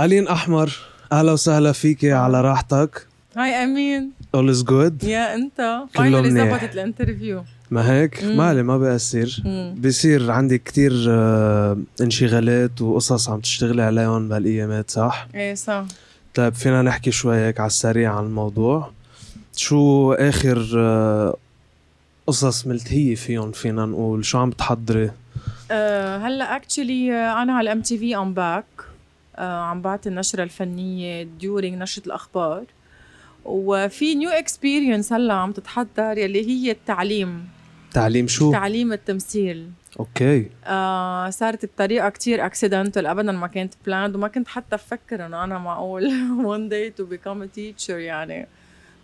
ألين 0.00 0.28
أحمر 0.28 0.72
أهلا 1.12 1.32
وسهلا 1.32 1.72
فيكي 1.72 2.12
على 2.12 2.40
راحتك. 2.40 3.06
Hi 3.36 3.50
أمين. 3.50 4.12
All 4.36 4.54
is 4.54 4.62
good. 4.64 5.04
يا 5.04 5.50
كله 5.56 5.86
finally. 5.94 6.30
زبطت 6.30 6.74
ال 6.74 6.80
interview. 6.80 7.44
ما 7.70 7.90
هيك. 7.92 8.24
مالي 8.24 8.62
ما 8.62 8.78
بيأثر. 8.78 9.42
بصير 9.76 10.30
عندي 10.30 10.58
كتير 10.58 10.92
آه، 11.08 11.78
انشغالات 12.00 12.82
وقصص 12.82 13.28
عم 13.28 13.40
تشتغلي 13.40 13.82
عليهم 13.82 14.28
بهالأيامات 14.28 14.90
صح؟ 14.90 15.28
إيه 15.34 15.54
صح. 15.54 15.84
طيب 16.34 16.54
فينا 16.54 16.82
نحكي 16.82 17.10
شوي 17.10 17.36
هيك 17.36 17.60
على 17.60 17.66
السريع 17.66 18.14
عن 18.14 18.24
الموضوع. 18.24 18.90
شو 19.56 20.12
آخر 20.12 20.72
آه، 20.76 21.36
قصص 22.26 22.66
ملتهية 22.66 23.14
فيهم 23.14 23.52
فينا 23.52 23.86
نقول؟ 23.86 24.24
شو 24.24 24.38
عم 24.38 24.50
بتحضري؟ 24.50 25.10
أه 25.70 26.18
هلأ 26.18 26.56
actually 26.56 27.14
أنا 27.14 27.52
على 27.52 27.72
ال 27.72 27.82
MTV 27.82 28.16
I'm 28.16 28.34
back 28.34 28.64
عم 29.38 29.82
بعطي 29.82 30.08
النشرة 30.08 30.42
الفنية 30.42 31.22
during 31.22 31.78
نشرة 31.82 32.06
الأخبار. 32.06 32.64
وفي 33.44 34.14
new 34.14 34.30
experience 34.30 35.12
هلأ 35.12 35.34
عم 35.34 35.52
تتحضر 35.52 36.18
يلي 36.18 36.48
هي 36.48 36.70
التعليم. 36.70 37.48
تعليم 37.92 38.26
شو؟ 38.26 38.52
تعليم 38.52 38.92
التمثيل. 38.92 39.70
okay. 40.00 40.50
آه 40.64 41.30
صارت 41.30 41.64
بطريقه 41.64 42.08
كتير 42.08 42.46
accidental 42.46 43.06
ابدا 43.06 43.32
ما 43.32 43.46
كانت 43.46 43.74
planned 43.86 44.16
وما 44.16 44.28
كنت 44.28 44.48
حتى 44.48 44.74
أفكر 44.74 45.26
إنه 45.26 45.44
أنا 45.44 45.58
معقول 45.58 46.10
one 46.54 46.70
day 46.72 47.00
to 47.00 47.06
become 47.06 47.42
a 47.42 47.58
teacher 47.58 47.90
يعني. 47.90 48.46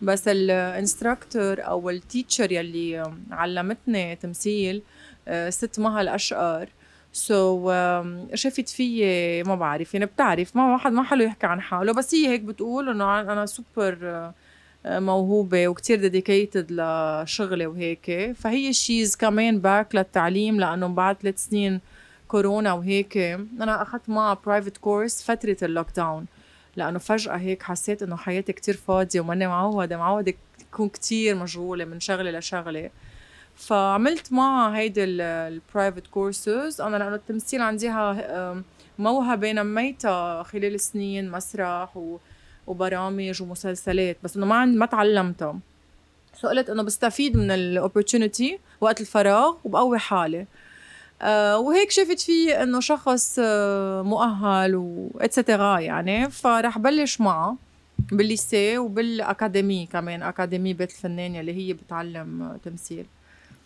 بس 0.03 0.29
ال 0.29 0.41
instructor 0.41 1.67
أو 1.67 1.91
ال 1.91 1.98
teacher 1.99 2.53
يلي 2.53 3.13
علمتني 3.31 4.17
تمثيل 4.17 4.83
آه، 5.29 5.51
ست 5.51 5.81
مها 5.81 6.01
الأشقر 6.01 6.69
so 7.13 7.71
so, 7.71 8.35
شافت 8.35 8.69
فيي 8.69 9.43
ما 9.43 9.55
بعرف 9.55 9.95
يعني 9.95 10.07
بتعرف 10.07 10.57
ما 10.57 10.73
واحد 10.73 10.93
ما 10.93 11.03
حلو 11.03 11.25
يحكي 11.25 11.47
عن 11.47 11.61
حاله 11.61 11.93
بس 11.93 12.15
هي 12.15 12.29
هيك 12.29 12.41
بتقول 12.41 12.89
إنه 12.89 13.21
أنا 13.21 13.47
سوبر 13.47 14.33
موهوبة 14.85 15.69
وكتير 15.69 16.01
dedicated 16.01 16.73
لشغلي 16.73 17.67
وهيك. 17.67 18.33
فهي 18.37 18.73
she's 18.73 19.17
كمان 19.17 19.59
back 19.59 19.95
للتعليم 19.95 20.61
لأنه 20.61 20.87
بعد 20.89 21.17
ثلاث 21.17 21.39
سنين 21.39 21.81
كورونا 22.29 22.73
وهيك. 22.73 23.17
أنا 23.17 23.83
أخذت 23.83 24.09
معها 24.09 24.39
private 24.47 24.77
course 24.77 25.23
فترة 25.23 25.57
ال 25.63 25.87
lockdown 25.97 26.27
لأنه 26.77 26.99
فجأة 26.99 27.37
هيك 27.37 27.63
حسيت 27.63 28.03
إنه 28.03 28.17
حياتي 28.17 28.53
كتير 28.53 28.77
فاضية 28.77 29.21
وماني 29.21 29.47
معوده 29.47 29.97
معوده 29.97 30.35
تكون 30.59 30.89
كتير 30.89 31.35
مشغولة 31.35 31.85
من 31.85 32.01
شغلة 32.01 32.39
لشغلة. 32.39 32.91
فعملت 33.61 34.33
معها 34.33 34.77
هيدي 34.79 35.05
ال 35.05 35.17
private 35.18 36.07
courses 36.07 36.81
أنا 36.81 36.97
لأنه 36.97 37.15
التمثيل 37.15 37.63
عنديها 37.63 38.63
موهبة 38.99 39.53
نميتها 39.53 40.43
خلال 40.43 40.81
سنين 40.81 41.31
مسرح 41.31 41.97
و 41.97 42.19
وبرامج 42.67 43.43
ومسلسلات 43.43 44.17
بس 44.23 44.37
إنه 44.37 44.47
ما 44.47 44.65
ما 44.65 44.87
تعلمتها. 44.87 45.59
so 46.35 46.49
قلت 46.49 46.71
إنه 46.71 46.83
بستفيد 46.83 47.37
من 47.37 47.51
ال 47.51 47.60
opportunity 47.60 48.59
وقت 48.81 49.01
الفراغ 49.01 49.55
وبقوي 49.65 49.99
حالي. 49.99 50.47
آه 51.23 51.59
وهيك 51.59 51.91
شفت 51.91 52.21
فيه 52.21 52.63
إنه 52.63 52.81
شخص 52.81 53.39
آه 53.43 54.03
مؤهل 54.03 54.75
و 54.75 54.86
et 54.86 55.09
cetera 55.09 55.79
يعني. 55.79 56.31
فرح 56.31 56.79
بلش 56.79 57.21
معه 57.21 57.57
بال 58.13 58.32
lycée 58.32 58.79
وبالأكاديمي 58.79 59.89
كمان 59.93 60.23
أكاديمي 60.23 60.75
بيت 60.75 60.91
الفنان 60.91 61.35
يلي 61.35 61.53
هي 61.53 61.73
بتعلم 61.73 62.59
تمثيل. 62.65 63.07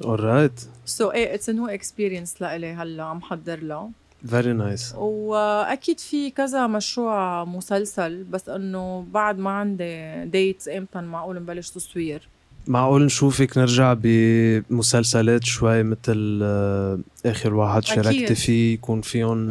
Alright 0.02 0.60
so 0.84 1.10
إيه 1.10 1.34
it's 1.34 1.50
new 1.50 1.66
experience 1.66 2.42
لإلي 2.42 2.72
هلأ 2.72 3.02
عم 3.02 3.20
حضر 3.20 3.60
لها 3.60 3.90
very 4.26 4.54
nice. 4.62 4.94
وأكيد 4.94 6.00
في 6.00 6.30
كذا 6.30 6.66
مشروع 6.66 7.44
مسلسل 7.44 8.24
بس 8.24 8.48
إنه 8.48 9.06
بعد 9.10 9.38
ما 9.38 9.50
عندي 9.50 10.24
dates 10.24 10.68
إمتى 10.68 11.00
معقول 11.00 11.36
نبلش 11.36 11.70
تصوير. 11.70 12.28
معقول 12.66 13.04
نشوفك 13.04 13.58
نرجع 13.58 13.96
بمسلسلات 14.02 15.44
شوي 15.44 15.82
مثل 15.82 16.40
آه، 16.42 16.98
آخر 17.26 17.54
واحد 17.54 17.82
أكيد. 17.82 17.94
شاركتي 17.94 18.34
فيه 18.34 18.74
يكون 18.74 19.00
فيهم. 19.00 19.50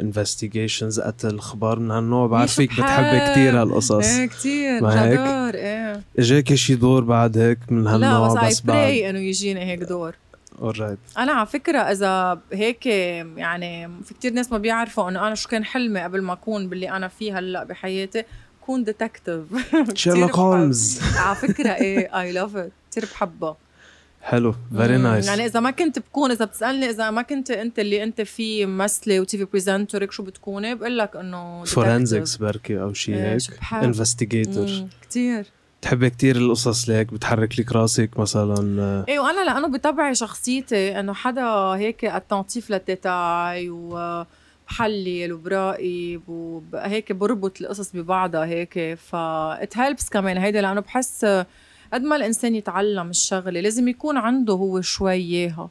investigations 0.00 1.00
قتل 1.00 1.38
أخبار 1.38 1.78
من 1.78 1.90
هالنوع. 1.90 2.26
بعرفك. 2.26 2.72
بتحبي 2.72 3.32
كتير 3.32 3.62
هالقصص. 3.62 3.92
إيه 4.06 4.30
هيك؟ 4.44 4.80
جدار. 4.82 5.54
إيه. 5.54 6.02
إجاكي 6.18 6.56
شي 6.56 6.74
دور 6.74 7.04
بعد 7.04 7.38
هيك 7.38 7.58
من 7.70 7.84
لا 7.84 7.94
هالنوع 7.94 8.28
بس 8.28 8.36
اي 8.36 8.48
بس 8.48 8.60
بعد. 8.60 8.92
إنه 8.92 9.18
يجيني 9.18 9.64
هيك 9.64 9.80
دور. 9.82 10.14
Alright. 10.62 11.18
أنا 11.18 11.32
على 11.32 11.46
فكرة 11.46 11.78
إذا 11.78 12.38
هيك 12.52 12.86
يعني 12.86 13.88
في 14.04 14.14
كتير 14.14 14.32
ناس 14.32 14.52
ما 14.52 14.58
بيعرفوا 14.58 15.08
إنه 15.08 15.26
أنا 15.26 15.34
شو 15.34 15.48
كان 15.48 15.64
حلمي 15.64 16.00
قبل 16.00 16.22
ما 16.22 16.32
أكون 16.32 16.68
باللي 16.68 16.90
أنا 16.90 17.08
فيه 17.08 17.38
هلأ 17.38 17.64
بحياتي. 17.64 18.24
كون 18.68 18.84
detective 18.84 19.42
شيرلوك 19.94 20.38
هولمز 20.38 21.00
على 21.16 21.36
فكرة 21.36 21.70
إيه 21.74 22.20
I 22.20 22.32
love 22.32 22.56
it 22.56 22.72
كثير 22.90 23.04
بحبها 23.04 23.56
حلو. 24.22 24.54
very 24.76 24.96
nice 24.96 25.26
يعني 25.26 25.46
إذا 25.46 25.60
ما 25.60 25.70
كنت 25.70 25.98
بكون 25.98 26.30
إذا 26.30 26.44
بتسألني 26.44 26.90
إذا 26.90 27.10
ما 27.10 27.22
كنت 27.22 27.50
أنت 27.50 27.78
اللي 27.78 28.02
أنت 28.02 28.20
فيه 28.20 28.66
ممثله 28.66 29.20
و 29.20 29.38
TV 29.38 29.44
presenter 29.44 30.10
شو 30.10 30.22
بتكوني؟ 30.22 30.74
بقول 30.74 30.98
لك 30.98 31.16
إنه 31.16 31.64
forensics 31.64 32.36
بركي 32.36 32.80
أو 32.80 32.92
شي 32.92 33.14
إيه، 33.14 33.32
هيك. 33.32 33.42
investigator 33.72 34.66
كثير 35.08 35.46
بتحبي 35.80 36.10
كتير. 36.10 36.36
القصص 36.36 36.84
اللي 36.88 36.98
هيك 37.00 37.12
بتحرك 37.12 37.60
لك 37.60 37.72
راسك 37.72 38.18
مثلا 38.18 38.82
آه، 38.82 39.04
إيه 39.08 39.18
وأنا 39.18 39.44
لأنه 39.44 39.68
بطبعي 39.68 40.14
شخصيتي 40.14 41.00
إنه 41.00 41.12
حدا 41.14 41.46
هيك 41.52 42.04
attentive 42.04 42.70
لل 42.70 42.95
detail 42.95 43.70
وبحلل 44.68 45.32
وبراقب 45.32 46.22
وهيك 46.28 47.12
بربط 47.12 47.60
القصص 47.60 47.96
ببعضها 47.96 48.44
هيك 48.44 48.94
ف 48.94 49.14
it 49.14 49.78
helps 49.78 50.08
كمان. 50.08 50.38
هيدا 50.38 50.60
لأنه 50.60 50.80
بحس 50.80 51.24
قد 51.92 52.02
ما 52.02 52.16
الإنسان 52.16 52.54
يتعلم 52.54 53.10
الشغلة 53.10 53.60
لازم 53.60 53.88
يكون 53.88 54.16
عنده 54.16 54.52
هو 54.54 54.80
شوي 54.80 55.12
إياها 55.12 55.70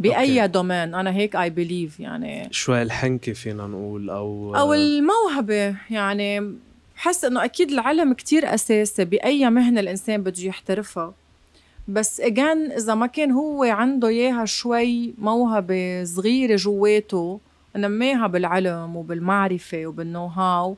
بأي. 0.00 0.48
domaine 0.48 0.94
أنا 0.94 1.12
هيك 1.12 1.36
I 1.36 1.50
believe 1.50 2.00
يعني. 2.00 2.48
شوي 2.50 2.82
الحنكة 2.82 3.32
فينا 3.32 3.66
نقول 3.66 4.10
أو 4.10 4.56
أو 4.56 4.74
الموهبة 4.74 5.76
يعني. 5.90 6.54
بحس 6.96 7.24
إنه 7.24 7.44
أكيد 7.44 7.70
العلم 7.70 8.12
كتير 8.12 8.54
أساسي 8.54 9.04
بأي 9.04 9.50
مهنة 9.50 9.80
الإنسان 9.80 10.22
بده 10.22 10.42
يحترفها. 10.42 11.14
بس 11.88 12.20
اجان 12.20 12.72
إذا 12.72 12.94
ما 12.94 13.06
كان 13.06 13.30
هو 13.30 13.64
عنده 13.64 14.08
إياها 14.08 14.44
شوي 14.44 15.14
موهبة 15.18 16.04
صغيرة 16.04 16.56
جواته 16.56 17.40
نماها 17.76 18.26
بالعلم 18.26 18.96
وبالمعرفة 18.96 19.86
وبالنو 19.86 20.26
هاو 20.26 20.76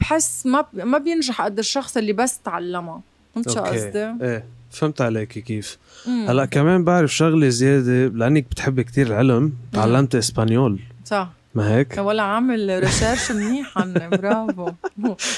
بحس 0.00 0.46
ما 0.46 0.64
ما 0.74 0.98
بينجح 0.98 1.42
قد 1.42 1.58
الشخص 1.58 1.96
اللي 1.96 2.12
بس 2.12 2.38
تعلمها. 2.38 3.00
فهمت 3.34 3.50
شو. 3.50 3.60
قصدي؟ 3.60 4.14
إيه 4.22 4.44
فهمت 4.70 5.00
عليك 5.00 5.28
كيف. 5.28 5.78
مم. 6.06 6.26
هلأ 6.28 6.44
كمان 6.44 6.84
بعرف 6.84 7.14
شغلة 7.14 7.48
زيادة 7.48 8.06
لأنك 8.16 8.44
بتحبي 8.50 8.84
كتير 8.84 9.06
العلم 9.06 9.52
تعلمت 9.72 10.14
español. 10.14 10.80
صح. 11.04 11.28
ما 11.54 11.74
هيك؟ 11.74 11.98
ولا 11.98 12.22
عامل 12.22 12.80
research 12.84 13.32
منيح 13.32 13.78
عني 13.78 14.08
برافو. 14.08 14.70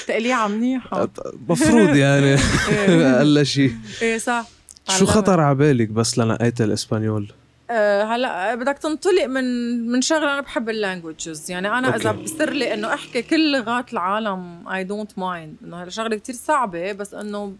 تقليعة 0.07 0.47
منيحة. 0.47 1.09
مفروض 1.49 1.95
يعني. 1.95 2.25
إيه. 2.69 3.15
أقل 3.17 3.45
شيء 3.45 3.73
إيه 4.01 4.17
صح. 4.17 4.47
شو. 4.89 5.05
خطر 5.05 5.39
على 5.39 5.55
بالك 5.55 5.89
بس 5.89 6.17
لنقيت 6.19 6.61
ال 6.61 6.69
español؟ 6.69 7.31
أه 7.71 8.03
هلا 8.03 8.55
بدك 8.55 8.77
تنطلق 8.77 9.25
من 9.25 9.43
من 9.87 10.01
شغلة 10.01 10.33
أنا 10.33 10.41
بحب 10.41 10.69
ال 10.69 10.77
languages 10.77 11.51
يعني 11.51 11.67
أنا 11.67 11.95
إذا. 11.95 12.11
بصير 12.11 12.49
لي 12.49 12.73
إنه 12.73 12.93
أحكي 12.93 13.21
كل 13.21 13.51
لغات 13.51 13.93
العالم 13.93 14.67
I 14.69 14.83
don't 14.83 15.19
mind 15.19 15.55
إنه 15.63 15.83
هلا 15.83 15.89
شغلة 15.89 16.15
كتير 16.15 16.35
صعبة 16.35 16.91
بس 16.91 17.13
إنه 17.13 17.55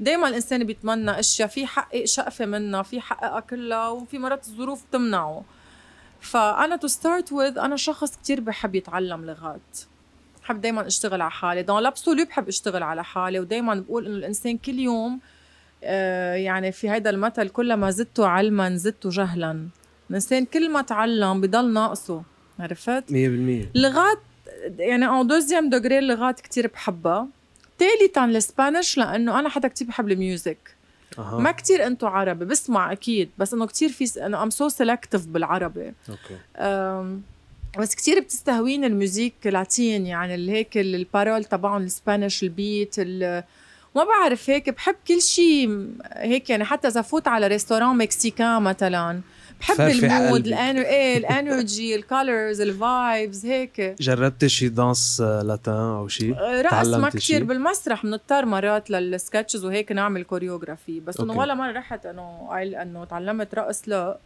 دائما 0.00 0.28
الإنسان 0.28 0.64
بيتمنى 0.64 1.10
أشياء. 1.10 1.48
في 1.48 1.66
حقق 1.66 2.04
شقفة 2.04 2.46
منها 2.46 2.82
في 2.82 3.00
حققها 3.00 3.40
كلها 3.40 3.88
وفي 3.88 4.18
مرات 4.18 4.46
الظروف 4.48 4.84
بتمنعه. 4.86 5.42
فأنا 6.20 6.76
to 6.76 6.86
start 6.86 7.32
with 7.32 7.58
أنا 7.58 7.76
شخص 7.76 8.16
كتير 8.16 8.40
بحب 8.40 8.74
يتعلم 8.74 9.24
لغات. 9.24 9.78
بحب 10.42 10.60
دائما 10.60 10.86
أشتغل 10.86 11.22
على 11.22 11.30
حالي. 11.30 11.62
dans 11.62 11.82
l'absolu 11.82 12.24
بحب 12.24 12.48
أشتغل 12.48 12.82
على 12.82 13.04
حالي 13.04 13.40
ودائما 13.40 13.74
بقول 13.74 14.06
إنه 14.06 14.16
الإنسان 14.16 14.58
كل 14.58 14.78
يوم 14.78 15.12
آه، 15.14 15.18
يعني 16.44 16.72
في 16.72 16.90
هيدا 16.90 17.10
المثل 17.10 17.48
كلما 17.48 17.90
زدت 17.90 18.20
علما 18.20 18.76
زدت 18.76 19.06
جهلا. 19.06 19.68
الانسان 20.10 20.44
كل 20.44 20.70
ما 20.70 20.82
تعلم 20.82 21.40
بضل 21.40 21.72
ناقصه 21.72 22.22
عرفت؟ 22.58 23.04
100% 23.10 23.12
لغات 23.74 24.18
يعني 24.78 25.06
en 25.08 25.26
deuxième 25.26 25.70
دوغري 25.70 25.98
اللغات 25.98 26.40
كتير 26.40 26.66
بحبها. 26.66 27.26
ثالثا 27.78 28.24
ال 28.24 28.33
Spanish 28.33 28.98
لأنه 28.98 29.38
أنا 29.38 29.48
حدا 29.48 29.68
كتير 29.68 29.86
بحب 29.86 30.08
ال 30.10 30.19
music. 30.19 30.74
أها. 31.18 31.38
ما 31.38 31.50
كتير 31.52 31.86
إنتو 31.86 32.06
عربي 32.06 32.44
بسمع 32.44 32.92
أكيد 32.92 33.30
بس 33.38 33.54
إنه 33.54 33.66
كتير 33.66 33.88
في 33.88 34.06
س- 34.06 34.18
إنه 34.18 34.42
I'm 34.42 34.50
so 34.50 34.68
selective 34.68 35.26
بالعربي. 35.26 35.92
okay. 36.08 36.36
أم، 36.56 37.22
بس 37.78 37.94
كتير 37.94 38.20
بتستهويني 38.20 38.86
ال 38.86 38.92
musique 38.92 39.34
latine 39.44 40.06
يعني 40.06 40.34
اللي 40.34 40.52
هيك 40.52 40.78
ال- 40.78 40.94
ال 40.94 41.00
paroles 41.00 41.44
تبعهم 41.44 41.82
ال 41.82 41.90
Spanish 41.90 42.42
ال 42.42 42.52
beat 42.52 42.94
ال- 42.98 43.44
ما 43.94 44.04
بعرف 44.04 44.50
هيك 44.50 44.70
بحب 44.70 44.96
كل 45.08 45.22
شيء 45.22 45.88
هيك 46.12 46.50
يعني 46.50 46.64
حتى 46.64 46.88
إذا 46.88 47.02
فوت 47.02 47.28
على 47.28 47.46
restaurant 47.46 47.96
mexicain 47.96 48.62
مثلا 48.62 49.20
بحب 49.60 49.80
ال 49.80 49.91
mood. 49.91 50.46
الانر 50.46 50.82
إيه 50.82 51.18
الانرجي 51.18 51.94
الكولرز 51.94 52.60
الفايبز 52.60 53.46
هيك 53.46 53.80
جربتي 54.00 54.48
شي 54.48 54.68
danse 54.68 55.20
آه، 55.20 55.42
latine 55.42 55.74
أو 55.74 56.08
شي 56.08 56.32
رقص 56.32 56.88
ما 56.88 57.10
شي؟ 57.18 57.40
بالمسرح 57.40 58.02
بنضطر 58.02 58.44
مرات 58.44 58.90
لل 58.90 59.05
sketches 59.05 59.64
وهيك 59.64 59.92
نعمل 59.92 60.24
كوريوغرافي 60.24 61.00
بس 61.00 61.20
إنه. 61.20 61.38
ولا 61.38 61.54
مرة 61.54 61.72
رحت 61.72 62.06
إنه 62.06 62.48
إنه 62.82 63.04
تعلمت 63.04 63.54
رقص 63.54 63.82
لا 63.86 64.18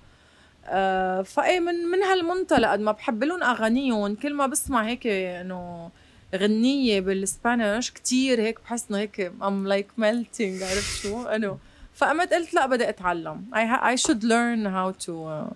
آه 0.67 1.23
فإيه 1.23 1.61
من 1.61 1.75
من 1.75 2.03
هالمنطلق 2.03 2.69
قد 2.69 2.81
ما 2.81 2.93
بحب 2.93 3.25
لهم 3.25 3.43
أغانيهم 3.43 4.15
كل 4.15 4.35
ما 4.35 4.47
بسمع 4.47 4.87
هيك 4.87 5.07
إنه 5.07 5.91
غنية 6.35 7.01
بال 7.01 7.21
Spanish 7.21 7.91
كتير 7.91 8.41
هيك 8.41 8.59
بحس 8.65 8.85
إنه 8.91 8.99
هيك 8.99 9.33
I'm 9.41 9.69
like 9.69 10.03
melting 10.03 10.63
عرفت 10.63 11.03
شو؟ 11.03 11.23
انه 11.23 11.59
فقمت 11.95 12.33
قلت 12.33 12.55
لا 12.55 12.67
بدي 12.67 12.89
أتعلم. 12.89 13.45
I 13.83 13.97
should 13.97 14.23
learn 14.23 14.67
how 14.67 15.05
to 15.07 15.11
uh, 15.11 15.55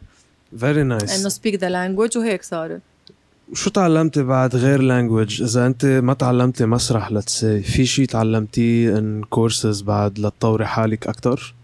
very 0.58 0.82
nice 0.82 1.20
إنه 1.20 1.30
speak 1.30 1.58
the 1.58 1.72
language 1.72 2.16
وهيك 2.16 2.42
صارت. 2.42 2.80
شو 3.52 3.70
تعلمتي 3.70 4.22
بعد 4.22 4.56
غير 4.56 4.82
language 4.82 5.43
إذا 5.42 5.66
أنت 5.66 5.84
ما 5.84 6.14
تعلمتي 6.14 6.66
مسرح 6.66 7.12
let's 7.12 7.44
say 7.44 7.62
في 7.62 7.86
شي 7.86 8.06
تعلمتيه 8.06 8.98
en 8.99 9.25
courses 9.25 9.82
بعد 9.82 10.18
لتطوري 10.18 10.66
حالك 10.66 11.06
أكثر 11.06 11.54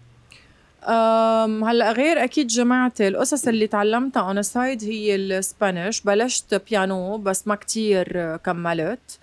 هلا 0.83 1.91
غير 1.91 2.23
أكيد 2.23 2.47
جماعتي 2.47 3.07
القصص 3.07 3.47
اللي 3.47 3.67
تعلمتها 3.67 4.21
on 4.21 4.41
side 4.43 4.83
هي 4.83 5.15
ال 5.15 5.26
Spanish 5.26 6.01
بلشت 6.01 6.61
بيانو 6.69 7.17
بس 7.17 7.47
ما 7.47 7.55
كتير 7.55 8.37
كملت. 8.37 9.19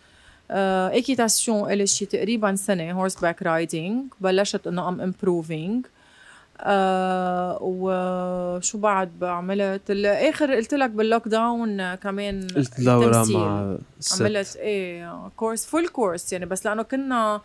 équitation 0.51 1.71
الي 1.73 1.87
شي 1.87 2.07
تقريبا 2.07 2.55
سنة 2.55 2.93
horseback 2.93 3.43
riding 3.43 4.05
بلشت 4.21 4.67
إنه 4.67 4.89
I'm 4.89 5.01
improving 5.01 5.87
آه 6.61 7.59
وشو 7.61 8.79
بعد 8.79 9.19
بعملت؟ 9.19 9.83
ال- 9.91 10.07
آخر 10.07 10.55
قلت 10.55 10.75
لك 10.75 10.91
بال 10.91 11.29
lockdown 11.29 11.95
كمان 11.95 12.47
تمثيل. 12.47 13.37
مع 13.37 13.77
الست 13.99 14.23
عملت 14.23 14.57
إيه 14.57 15.29
course 15.37 15.67
full 15.67 15.89
course 15.89 16.33
يعني. 16.33 16.47
بس 16.47 16.67
لأنه 16.67 16.83
كنا 16.83 17.41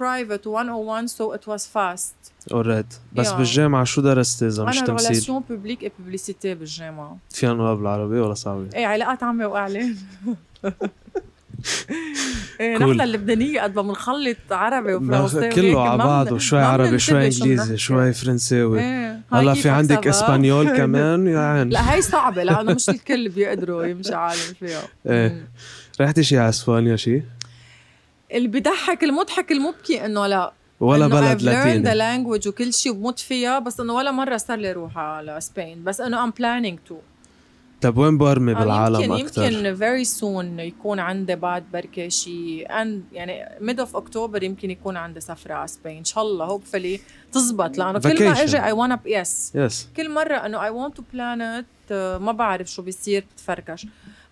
private 0.00 0.48
101 0.48 1.06
so 1.06 1.34
it 1.34 1.48
was 1.48 1.66
fast 1.66 2.14
alright 2.52 2.86
بس 3.12 3.26
yeah. 3.30 3.36
بالجامعة 3.36 3.84
شو 3.84 4.00
درستي 4.00 4.46
اذا 4.46 4.64
مش 4.64 4.78
أنا 4.78 4.86
تمثيل 4.86 5.08
relations 5.10 5.42
publiques 5.50 5.82
et 5.82 5.92
publicité 5.98 6.54
بالجامعة 6.54 7.16
فيها 7.30 7.54
نواب 7.54 7.78
بالعربي 7.78 8.20
ولا 8.20 8.34
صعبة؟ 8.34 8.68
إيه 8.74 8.86
علاقات 8.86 9.22
عامه 9.22 9.46
واعلان 9.46 9.96
إيه 12.60 12.78
Cool. 12.78 12.80
نحن 12.82 13.00
اللبنانية 13.00 13.60
قد 13.60 13.76
ما 13.76 13.82
بنخلط 13.82 14.36
عربي 14.50 14.98
ما 14.98 15.20
وفرنسي 15.20 15.48
كله 15.48 15.82
على 15.88 15.98
ما 15.98 16.04
بعض 16.04 16.28
بن- 16.28 16.34
وشوي 16.34 16.58
ما 16.60 16.66
عربي 16.66 16.98
شوي 16.98 17.24
إنجليزي. 17.24 17.76
شوي 17.76 18.12
فرنساوي 18.12 18.80
إيه 18.80 19.20
هلا 19.32 19.54
في 19.54 19.68
عندك؟ 19.68 20.06
español 20.06 20.70
كمان 20.78 21.26
يا 21.26 21.38
عين 21.38 21.68
لا 21.68 21.92
هاي 21.92 22.02
صعبة 22.02 22.42
لأنه 22.42 22.74
مش 22.74 22.88
الكل 22.90 23.28
بيقدروا 23.28 23.84
يمشي 23.84 24.14
عالم 24.14 24.40
فيها 24.60 24.82
إيه. 25.06 25.48
رحتي 26.00 26.22
شي 26.22 26.38
على 26.38 26.48
إسبانيا 26.48 26.96
شي؟ 26.96 27.22
اللي 28.32 28.48
بيضحك 28.48 29.04
المضحك 29.04 29.52
المبكي 29.52 30.04
إنه 30.04 30.26
لا 30.26 30.52
ولا 30.80 31.06
بلد 31.06 31.38
I've 31.38 31.42
learned 31.42 31.86
the 31.86 31.94
لاتيني 31.94 32.24
language 32.38 32.46
وكل 32.46 32.72
شيء 32.72 32.92
وبموت 32.92 33.18
فيها 33.18 33.58
بس 33.58 33.80
إنه 33.80 33.94
ولا 33.94 34.10
مرة 34.10 34.36
صار 34.36 34.58
لي 34.58 34.72
روح 34.72 34.98
على 34.98 35.40
Spain 35.40 35.84
بس 35.84 36.00
إنه 36.00 36.30
I'm 36.30 36.32
planning 36.34 36.90
to. 36.90 36.94
طب 37.80 37.98
وين 37.98 38.18
برمي 38.18 38.54
بالعالم 38.54 39.00
يمكن 39.00 39.24
أكثر؟ 39.26 39.42
يمكن 39.52 39.76
very 39.76 40.06
soon 40.08 40.60
يكون 40.60 40.98
عندي 40.98 41.36
بعد 41.36 41.64
بركة 41.72 42.08
شيء 42.08 42.66
يعني 43.12 43.46
mid 43.60 43.76
of 43.76 43.96
October 44.00 44.42
يمكن 44.42 44.70
يكون 44.70 44.96
عندي 44.96 45.20
سفرة 45.20 45.54
على 45.54 45.68
Spain 45.68 45.96
إن 45.96 46.04
شاء 46.04 46.24
الله 46.24 46.58
hopefully 46.58 47.00
تزبط. 47.32 47.78
لأنه 47.78 47.98
كل 47.98 48.24
ما. 48.24 48.42
أجي 48.42 48.58
I 48.58 48.74
wanna 48.76 48.98
yes. 49.06 49.56
yes 49.56 49.88
كل 49.96 50.10
مرة 50.10 50.34
إنه 50.36 50.58
I 50.68 50.72
want 50.72 50.94
to 50.94 51.00
plan 51.00 51.62
it 51.62 51.64
آه، 51.90 52.18
ما 52.18 52.32
بعرف 52.32 52.70
شو 52.70 52.82
بيصير 52.82 53.24
بتفركش. 53.34 53.86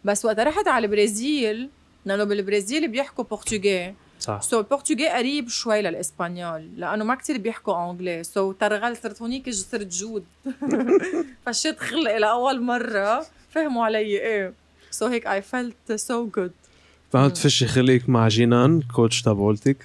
بس 0.05 0.25
وقت 0.25 0.39
رحت 0.41 0.69
على 0.69 0.87
البرازيل 0.87 1.69
لأنه 2.05 2.25
بالبرازيل 2.25 2.89
بيحكوا 2.89 3.25
برتغالي 3.31 3.95
صح. 4.23 4.43
so, 4.43 4.65
البرتغالي 4.65 5.09
قريب 5.09 5.49
شوي 5.49 5.83
لل 5.83 6.02
español 6.02 6.69
لأنه 6.77 7.05
ما 7.05 7.15
كتير 7.15 7.39
بيحكوا 7.39 7.91
إنجلي. 7.91 8.25
so, 8.25 8.57
ترغلت 8.61 9.03
صرت 9.03 9.23
هونيك 9.23 9.51
صرت 9.51 9.87
good. 9.87 10.25
فشيت 11.47 11.79
خلقي 11.81 12.19
لأول 12.19 12.61
مرة. 12.63 13.27
فهموا 13.51 13.85
علي 13.85 13.99
إيه. 13.99 14.53
so, 14.91 15.11
هيك 15.11 15.27
I 15.27 15.43
felt 15.43 15.93
so 15.93 16.27
good 16.27 16.53
فعم 17.13 17.29
تفشي 17.29 17.67
خليك 17.67 18.09
مع 18.09 18.29
جينان 18.29 18.83
coach 18.95 19.23
تبعولتك؟ 19.23 19.77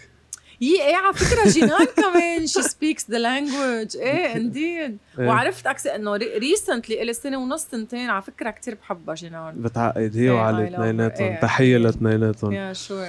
يي 0.61 0.81
إيه 0.81 0.95
على 0.95 1.13
فكرة 1.13 1.49
جينان 1.49 1.85
كمان. 2.03 2.47
she 2.47 2.61
speaks 2.61 3.11
the 3.11 3.17
language 3.17 3.97
إيه 3.97 4.35
indeed. 4.35 4.97
وعرفت 5.19 5.67
إكس 5.67 5.87
إنه 5.87 6.15
recently 6.15 7.01
إلي 7.01 7.13
سنة 7.13 7.37
ونص 7.37 7.65
سنتين 7.71 8.09
على 8.09 8.21
فكرة 8.21 8.49
كتير 8.49 8.75
بحبها 8.75 9.15
جينان. 9.15 9.61
بتعقد 9.61 10.11
هي 10.17 10.21
إيه، 10.23 10.31
وعلي. 10.31 10.67
اثنيناتهم 10.67 11.27
إيه، 11.27 11.39
أكيد. 11.55 11.81
لاثنيناتهم. 11.81 12.53
يا 12.53 12.73
sure 12.73 13.07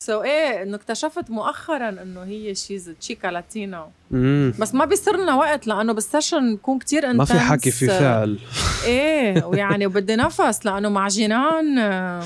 so 0.00 0.22
إيه 0.22 0.62
إنه 0.62 0.76
اكتشفت 0.76 1.30
مؤخرا 1.30 1.88
إنه 1.88 2.22
هي 2.22 2.54
she's 2.54 2.90
chica 3.00 3.28
latina 3.28 3.90
بس 4.58 4.74
ما 4.74 4.84
بيصير 4.84 5.16
لنا 5.16 5.34
وقت 5.34 5.66
لأنه 5.66 5.92
بال 5.92 6.06
session 6.06 6.56
بكون 6.56 6.78
كتير 6.78 7.12
ما 7.12 7.24
في 7.24 7.38
حكي 7.38 7.70
في 7.70 7.86
فعل. 7.86 8.38
إيه 8.84 9.44
ويعني 9.46 9.86
وبدي 9.86 10.16
نفس 10.16 10.66
لأنه 10.66 10.88
مع 10.88 11.08
جنان 11.08 11.78
آه، 11.78 12.24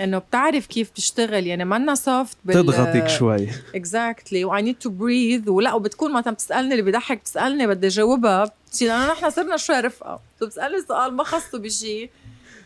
إنه 0.00 0.18
بتعرف 0.18 0.66
كيف 0.66 0.90
بتشتغل. 0.90 1.46
يعني 1.46 1.64
منا 1.64 1.94
soft 1.94 2.36
بال 2.44 2.54
تضغطك 2.54 3.08
شوي. 3.08 3.48
exactly 3.74 4.44
و 4.44 4.62
I 4.62 4.64
need 4.64 4.74
to 4.78 4.90
breathe 4.90 5.50
ولا 5.50 5.74
وبتكون 5.74 6.12
مثلا 6.12 6.32
بتسألني 6.32 6.74
اللي 6.74 6.90
بضحك 6.90 7.18
بتسألني 7.18 7.66
بدي 7.66 7.88
جاوبها 7.88 8.50
لأنه 8.80 9.12
نحن 9.12 9.30
صرنا 9.30 9.56
شوي 9.56 9.80
رفقة. 9.80 10.20
بتسألني 10.42 10.82
سؤال 10.88 11.12
ما 11.16 11.24
خصه 11.24 11.58
بشيء 11.58 12.10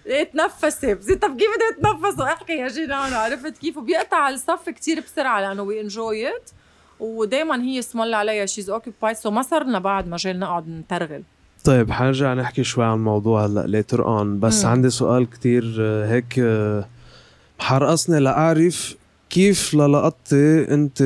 إيه 0.08 0.30
تنفسي 0.32 0.94
بصير 0.94 1.16
طب 1.16 1.36
كيف 1.36 1.48
بدي 1.56 1.88
اتنفس 1.88 2.20
واحكي 2.20 2.52
يا 2.52 2.68
جنان 2.68 3.12
عرفت 3.12 3.58
كيف. 3.58 3.76
وبيقطع 3.76 4.28
الصف 4.28 4.68
كتير 4.68 5.00
بسرعة 5.00 5.40
لأنه 5.40 5.62
we 5.62 5.80
enjoy 5.80 6.28
it 6.28 6.50
ودائما 7.00 7.62
هي 7.62 7.78
اسم 7.78 8.00
الله 8.00 8.16
عليها 8.16 8.46
she's 8.46 8.70
occupied 8.70 9.16
so 9.16 9.30
ما 9.30 9.42
صار 9.42 9.64
لنا 9.64 9.78
بعد 9.78 10.08
مجال 10.08 10.38
نقعد 10.38 10.68
نترغل. 10.68 11.22
طيب 11.64 11.90
حنرجع 11.90 12.34
نحكي 12.34 12.64
شوي 12.64 12.84
عن 12.84 12.94
الموضوع 12.94 13.46
هلأ 13.46 13.66
later 13.66 14.06
on 14.06 14.40
بس 14.40 14.64
مم. 14.64 14.70
عندي 14.70 14.90
سؤال 14.90 15.30
كتير 15.30 15.76
آه، 15.80 16.06
هيك 16.12 16.38
آه، 16.38 16.84
حرقصني 17.58 18.20
لأعرف 18.20 18.96
كيف 19.30 19.74
للقطتي 19.74 20.74
أنت 20.74 21.02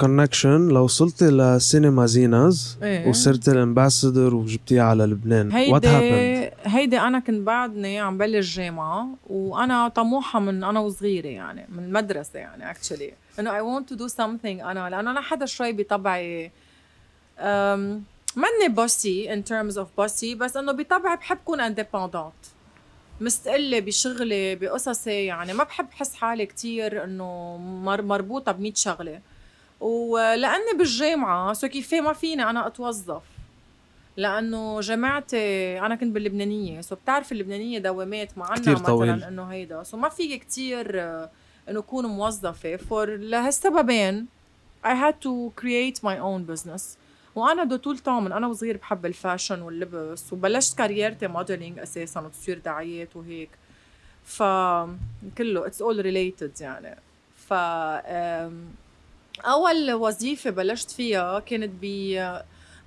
connection 0.00 0.68
لو 0.68 0.84
وصلتي 0.84 1.24
لسينما 1.24 2.06
زيناز 2.06 2.78
إيه. 2.82 3.08
وصرتي 3.08 3.50
ال 3.50 3.58
ambassador 3.58 4.34
وجبتيها 4.34 4.82
على 4.82 5.04
لبنان 5.04 5.70
what 5.72 5.86
happened 5.86 6.43
هيدي 6.64 7.00
أنا 7.00 7.18
كنت 7.18 7.46
بعدني 7.46 8.00
عم 8.00 8.18
بلش 8.18 8.56
جامعة 8.56 9.08
وأنا 9.26 9.88
طموحة 9.88 10.40
من 10.40 10.64
أنا 10.64 10.80
وصغيرة 10.80 11.26
يعني 11.26 11.66
من 11.68 11.84
المدرسة 11.84 12.38
يعني 12.38 12.70
actually 12.70 13.12
إنه 13.38 13.54
I 13.54 13.60
want 13.60 13.88
to 13.88 13.94
do 13.94 14.08
something 14.08 14.44
أنا 14.44 14.90
لأنه 14.90 15.10
أنا 15.10 15.20
حدا 15.20 15.46
شوي 15.46 15.72
بطبعي 15.72 16.50
ماني 18.36 18.68
bossy 18.68 19.32
in 19.32 19.44
terms 19.48 19.78
of 19.78 19.88
bossy 19.98 20.34
بس 20.34 20.56
إنه 20.56 20.72
بطبعي 20.72 21.16
بحب 21.16 21.38
كون 21.44 21.60
independent 21.60 22.32
مستقلة 23.20 23.80
بشغلي 23.80 24.54
بقصصي 24.54 25.24
يعني. 25.24 25.52
ما 25.52 25.64
بحب 25.64 25.86
حس 25.90 26.14
حالي 26.14 26.46
كتير 26.46 27.04
إنه 27.04 27.56
مر 27.56 28.02
مربوطة 28.02 28.52
ب 28.52 28.72
شغلة. 28.74 29.20
ولاني 29.80 30.72
بالجامعة 30.78 31.52
so 31.52 31.68
كيفي 31.68 32.00
ما 32.00 32.12
فيني 32.12 32.50
أنا 32.50 32.66
أتوظف. 32.66 33.22
لأنه 34.16 34.80
جامعتي 34.80 35.78
أنا 35.80 35.94
كنت 35.94 36.12
باللبنانية 36.14 36.80
so 36.80 36.94
بتعرف 36.94 37.32
اللبنانية 37.32 37.78
دوامات 37.78 38.38
ما 38.38 38.44
عنا 38.44 38.56
كتير 38.56 38.74
مثلا 38.74 38.86
طويل. 38.86 39.24
إنه 39.24 39.42
هيدا. 39.44 39.82
so 39.82 39.96
ما 39.96 40.08
في 40.08 40.38
كتير 40.38 41.00
آه، 41.00 41.30
إنه 41.68 41.80
أكون 41.80 42.06
موظفة. 42.06 42.76
for 42.76 43.16
لهالسببين 43.16 44.26
I 44.84 44.94
had 44.94 45.14
to 45.24 45.50
create 45.62 45.98
my 46.02 46.18
own 46.18 46.54
business. 46.54 46.82
وأنا 47.34 47.64
دو 47.64 47.76
طول 47.76 47.98
من 48.06 48.32
أنا 48.32 48.46
وصغير 48.46 48.76
بحب 48.76 49.06
الفاشن 49.06 49.62
واللبس 49.62 50.32
وبلشت 50.32 50.78
career 50.78 51.14
تي 51.14 51.26
modeling 51.26 51.78
أساسا 51.78 52.20
وتصوير 52.20 52.58
دعايات 52.58 53.16
وهيك. 53.16 53.50
ف 54.24 54.42
كله 55.38 55.66
it's 55.66 55.82
all 55.82 56.00
related 56.00 56.60
يعني. 56.60 56.96
ف 57.36 57.52
أول 59.44 59.92
وظيفة 59.92 60.50
بلشت 60.50 60.90
فيها 60.90 61.38
كانت 61.38 61.70
ب 61.82 61.84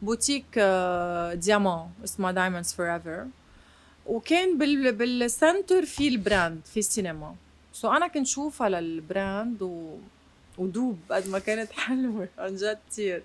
بوتيك 0.01 0.45
آه، 0.57 1.33
ديامون 1.33 1.89
اسمها 2.03 2.31
Diamonds 2.31 2.73
Forever 2.73 3.27
وكان 4.05 4.57
بال 4.57 4.91
بال 4.91 5.15
center 5.15 5.85
في 5.85 6.07
ال 6.07 6.16
brand 6.16 6.61
في 6.65 6.79
السينما. 6.79 7.35
so 7.73 7.91
أنا 7.91 8.07
كنت 8.07 8.27
شوفها 8.27 8.69
لل 8.69 8.95
brand 8.95 9.61
و... 9.61 9.97
ودوب 10.57 10.99
قد 11.11 11.27
ما 11.29 11.39
كانت 11.39 11.71
حلوة 11.79 12.27
عن 12.37 12.55
جد 12.55 12.77
كثير 12.91 13.23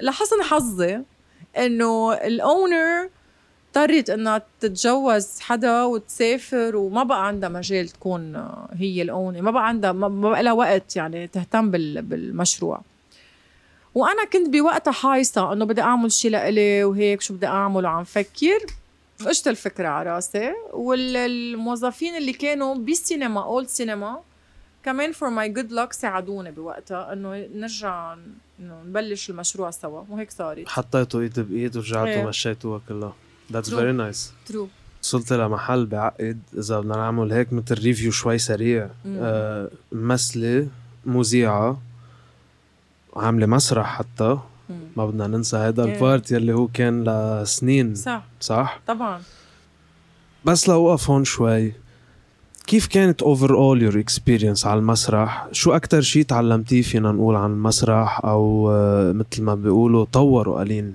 لحسن 0.00 0.42
حظي 0.42 1.02
إنه 1.56 2.12
ال 2.14 2.30
owner 2.30 3.08
اضطرت 3.76 4.10
إنها 4.10 4.42
تتجوز 4.60 5.40
حدا 5.40 5.82
وتسافر 5.82 6.76
وما 6.76 7.02
بقى 7.02 7.26
عندها 7.26 7.48
مجال 7.48 7.88
تكون 7.88 8.36
آه، 8.36 8.68
هي 8.72 9.02
ال 9.02 9.08
owner. 9.08 9.42
ما 9.42 9.50
بقى 9.50 9.68
عندها 9.68 9.92
ما 9.92 10.08
بقى 10.30 10.42
لها 10.42 10.52
وقت 10.52 10.96
يعني 10.96 11.26
تهتم 11.26 11.70
بال... 11.70 12.02
بالمشروع. 12.02 12.80
وأنا 13.94 14.24
كنت 14.32 14.48
بوقتها 14.48 14.92
حايصة 14.92 15.52
إنه 15.52 15.64
بدي 15.64 15.80
أعمل 15.80 16.12
شيء 16.12 16.30
لإلي 16.30 16.84
وهيك 16.84 17.20
شو 17.20 17.34
بدي 17.34 17.46
اعمل 17.46 17.84
وعم 17.84 18.04
فكر. 18.04 18.66
اجت 19.20 19.48
الفكرة 19.48 19.88
على 19.88 20.10
راسي. 20.10 20.54
والموظفين 20.72 22.16
اللي 22.16 22.32
كانوا 22.32 22.74
بالسينما 22.74 23.44
old 23.44 23.68
سينما 23.68 24.20
كمان 24.84 25.12
for 25.12 25.30
my 25.30 25.48
good 25.48 25.72
luck 25.72 25.92
ساعدوني 25.92 26.50
بوقتها 26.50 27.12
إنه 27.12 27.48
نرجع 27.54 28.16
إنه 28.60 28.82
نبلش 28.86 29.30
المشروع 29.30 29.70
سوا. 29.70 30.02
وهيك 30.08 30.30
صارت. 30.30 30.68
حطيتوا 30.68 31.20
إيد 31.20 31.40
بإيد 31.40 31.76
ورجعتوا 31.76 32.08
إيه. 32.08 32.26
مشيتوها 32.26 32.80
كلها. 32.88 33.14
that's. 33.52 33.74
very 33.74 33.92
nice 33.92 34.32
true 34.46 34.68
وصلت 35.02 35.32
لمحل 35.32 35.86
بعقد. 35.86 36.40
إذا 36.58 36.80
بدنا 36.80 36.96
نعمل 36.96 37.32
هيك 37.32 37.52
مثل 37.52 37.74
review 37.74 38.10
شوي 38.10 38.38
سريع. 38.38 38.88
مم. 39.04 39.18
آه 39.22 39.70
ممثله 39.92 40.68
مذيعة. 41.06 41.82
عاملة 43.16 43.46
مسرح 43.46 43.98
حتى. 43.98 44.38
ما 44.96 45.06
بدنا 45.06 45.26
ننسى 45.26 45.56
هذا 45.56 45.84
إيه. 45.84 45.94
ال 45.94 46.02
part 46.02 46.32
يلي 46.32 46.52
هو 46.52 46.66
كان 46.66 47.04
لسنين. 47.04 47.94
صح. 47.94 48.24
صح؟ 48.40 48.80
طبعا. 48.86 49.20
بس 50.44 50.68
لوقف 50.68 51.10
هون 51.10 51.24
شوي. 51.24 51.72
كيف 52.66 52.86
كانت 52.86 53.22
overall 53.22 53.54
your 53.54 54.00
experience 54.00 54.66
على 54.66 54.78
المسرح؟ 54.78 55.46
شو 55.52 55.72
أكتر 55.72 56.00
شيء 56.00 56.22
تعلمتيه 56.24 56.82
فينا 56.82 57.12
نقول 57.12 57.36
عن 57.36 57.50
المسرح 57.50 58.24
أو 58.24 58.70
آه، 58.70 59.12
مثل 59.12 59.42
ما 59.42 59.54
بيقولوا 59.54 60.04
طوروا 60.04 60.60
قليل؟ 60.60 60.94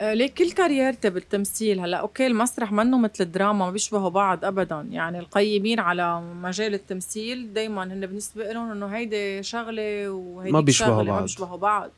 آه، 0.00 0.14
ليك 0.14 0.34
كل 0.34 0.52
career 0.52 0.96
تي 0.96 1.10
بالتمثيل؟ 1.10 1.80
هلا 1.80 1.96
okay 1.96 2.26
المسرح 2.26 2.72
منه 2.72 2.98
مثل 2.98 3.14
الدراما 3.20 3.64
ما 3.64 3.70
بيشبهوا 3.70 4.08
بعض 4.08 4.44
ابدا. 4.44 4.88
يعني 4.90 5.18
القيمين 5.18 5.80
على 5.80 6.20
مجال 6.20 6.74
التمثيل 6.74 7.52
دائما 7.52 7.84
هن 7.84 8.06
بالنسبة 8.06 8.52
لهم 8.52 8.70
إنه 8.70 8.86
هيدي 8.86 9.42
شغلة 9.42 10.10
وهيدي 10.10 10.52
ما 10.52 10.60
بيشبهوا 10.60 11.02
بعض. 11.02 11.06
ما 11.06 11.20
بيشبهوا 11.20 11.56
بعض. 11.56 11.90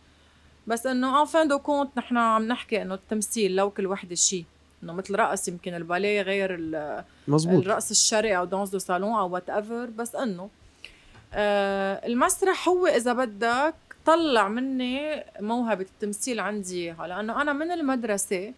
بس 0.67 0.87
إنه 0.87 1.23
en 1.23 1.27
fin 1.27 1.49
de 1.49 1.59
compte 1.59 1.91
نحن 1.99 2.17
عم 2.17 2.49
نحكي 2.49 2.83
إنه 2.83 2.95
التمثيل 2.95 3.57
لو 3.57 3.71
كل 3.71 3.87
وحدة 3.87 4.15
شيء 4.15 4.45
إنه 4.83 4.93
مثل 4.93 5.15
رقص 5.15 5.49
يمكن 5.49 5.75
الباليه 5.75 6.23
غير 6.23 6.59
مزبوط. 7.29 7.63
الرقص 7.63 7.91
الشرقي 7.91 8.37
أو 8.37 8.45
danse 8.45 8.71
de 8.71 8.79
salon 8.79 9.13
أو 9.13 9.31
whatever 9.31 9.87
بس 9.87 10.15
إنه 10.15 10.49
آه 11.35 12.07
المسرح 12.07 12.69
هو 12.69 12.87
إذا 12.87 13.13
بدك 13.13 13.75
طلع 14.07 14.49
مني 14.49 15.25
موهبة 15.41 15.87
التمثيل 15.95 16.41
عندي 16.41 16.85
اياها 16.85 17.07
لأنه 17.07 17.43
أنا 17.43 17.53
من 17.53 17.71
المدرسة 17.73 18.53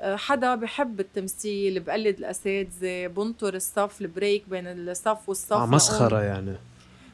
آه، 0.00 0.16
حدا 0.16 0.54
بحب 0.54 1.00
التمثيل 1.00 1.80
بقلد 1.80 2.18
الأساتذة 2.18 3.06
بنطر 3.06 3.54
الصف 3.54 4.00
ال 4.00 4.08
break 4.08 4.48
بين 4.48 4.66
الصف 4.66 5.28
والصف 5.28 5.52
آه. 5.52 5.66
مسخرة 5.66 6.22
يعني. 6.22 6.56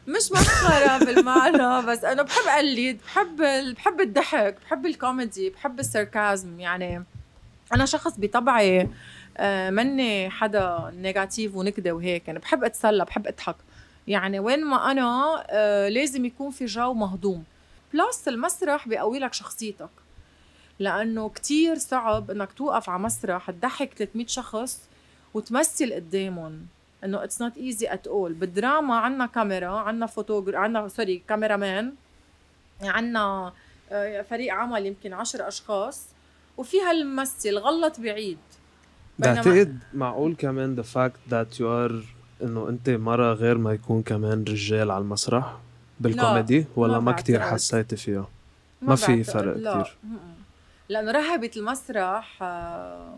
مش 0.09 0.33
مسخرة 0.33 0.99
بالمعنى 1.05 1.87
بس 1.87 2.05
أنا 2.05 2.23
بحب 2.23 2.47
أقلد 2.49 2.99
بحب 3.05 3.37
بحب 3.75 4.00
الضحك 4.00 4.57
بحب 4.67 4.87
الكوميدي 4.87 5.50
بحب 5.50 5.81
ال 5.81 5.91
sarcasm 5.91 6.61
يعني 6.61 7.05
أنا 7.73 7.85
شخص 7.85 8.14
بطبعي 8.19 8.88
آه، 9.37 9.71
مني 9.71 10.31
حدا 10.31 10.93
negative 10.97 11.57
ونكدة 11.57 11.93
وهيك. 11.93 12.23
يعني 12.26 12.38
بحب 12.38 12.64
أتسلى 12.64 13.05
بحب 13.05 13.26
أضحك. 13.26 13.57
يعني 14.09 14.41
وين 14.41 14.64
ما 14.64 15.45
آه، 15.50 15.88
لازم 15.88 16.25
يكون 16.25 16.50
في 16.50 16.64
جو 16.64 16.95
مهضوم. 16.95 17.45
plus 17.95 18.29
المسرح 18.29 18.89
بيقوي 18.89 19.19
لك 19.19 19.33
شخصيتك. 19.35 19.89
لأنه 20.79 21.29
كتير 21.29 21.79
صعب 21.79 22.31
إنك 22.31 22.53
توقف 22.53 22.91
على 22.91 23.03
مسرح 23.03 23.51
تضحك 23.51 23.95
300 23.95 24.27
شخص 24.27 24.81
وتمثل 25.35 25.93
قدامهم. 25.93 26.67
إنه 27.05 27.25
it's 27.25 27.43
not 27.43 27.57
easy 27.57 27.93
at 27.93 28.07
all 28.07 28.33
بالدراما 28.33 28.99
عنا 28.99 29.27
كاميرا 29.27 29.79
عنا 29.79 30.07
photogr 30.07 30.57
عنا 30.57 30.89
sorry 30.88 31.23
cameraman 31.29 31.93
عنا 32.83 33.53
آه، 33.93 34.23
فريق 34.23 34.55
عمل 34.55 34.87
يمكن 34.87 35.13
عشر 35.13 35.49
أشخاص. 35.49 36.07
وفيها 36.57 36.91
الممثل 36.91 37.59
غلط 37.59 38.01
بعيد. 38.01 38.39
بعتقد 39.19 39.79
معقول 39.95 40.35
كمان 40.35 40.83
the 40.83 40.87
fact 40.87 41.33
that 41.33 41.59
you 41.59 41.63
are 41.63 42.05
إنه 42.43 42.69
أنت 42.69 42.91
مرة 42.91 43.33
غير 43.33 43.59
ما 43.59 43.73
يكون 43.73 44.03
كمان 44.03 44.45
رجال 44.49 44.91
على 44.91 45.03
المسرح؟ 45.03 45.57
بالكوميدي 46.01 46.67
ولا 46.77 46.93
ما 46.99 47.01
ما 47.01 47.13
كتير. 47.13 47.41
حسيتي 47.41 47.97
فيها؟ 47.97 48.29
ما 48.83 48.95
في 48.95 49.17
بعتقد، 49.17 49.33
فرق 49.33 49.57
لا. 49.57 49.83
كتير. 49.83 49.97
لأنه 50.89 51.13
رهبة 51.13 51.51
المسرح 51.57 52.39
آه، 52.43 53.17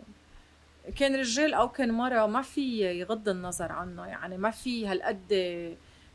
كان 0.96 1.14
رجال 1.16 1.54
أو 1.54 1.68
كان 1.68 1.90
مرة 1.92 2.26
ما 2.26 2.42
في 2.42 2.80
يغض 3.00 3.28
النظر 3.28 3.72
عنه 3.72 4.06
يعني 4.06 4.38
ما 4.38 4.50
في 4.50 4.86
هالقد 4.86 5.18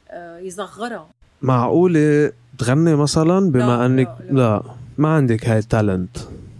آه، 0.10 0.40
يصغرها 0.40 1.10
معقولة 1.42 2.32
تغني 2.58 2.96
مثلا 2.96 3.52
بما 3.52 3.78
لا، 3.78 3.86
أنك 3.86 4.08
لا، 4.08 4.26
لا. 4.34 4.34
لا 4.34 4.64
ما 4.98 5.16
عندك 5.16 5.46
هاي 5.48 5.58
ال 5.60 5.68
talent 5.68 6.18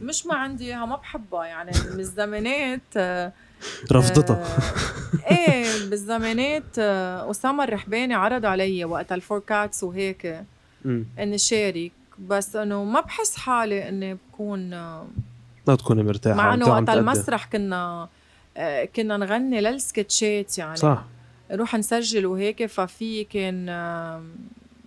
مش 0.10 0.26
ما 0.26 0.36
عندي 0.36 0.66
إياها 0.66 0.86
ما 0.86 0.96
بحبها. 0.96 1.46
يعني 1.46 1.72
من 1.94 2.00
الزمانات 2.00 2.82
آه، 2.98 3.32
رفضتها 3.92 4.44
آه، 4.44 5.32
إيه 5.32 5.90
بالزمانات 5.90 6.80
آه، 6.80 7.32
أسامة 7.32 7.64
الرحباني 7.64 8.14
عرض 8.14 8.46
علي 8.46 8.86
وقت 8.86 9.12
ال 9.12 9.17
Four 9.17 9.40
Cats 9.40 9.84
وهيك. 9.84 10.44
إني 11.20 11.38
شارك. 11.38 11.92
بس 12.20 12.56
إنه 12.56 12.84
ما 12.84 13.00
بحس 13.02 13.36
حالي 13.36 13.90
إني 13.90 14.14
بكون 14.14 14.70
ما 14.70 15.76
تكوني 15.78 16.04
مرتاحة 16.04 16.38
مع 16.38 16.54
إنه 16.54 16.68
وقت. 16.70 16.90
المسرح 16.90 17.46
كنا 17.46 18.10
كنا 18.96 19.18
نغني 19.18 19.62
للسكتشات 19.62 20.58
يعني. 20.58 20.76
صح. 20.76 21.04
نروح 21.52 21.76
نسجل 21.76 22.26
وهيك 22.26 22.66
ففي 22.66 23.24
كان 23.24 23.68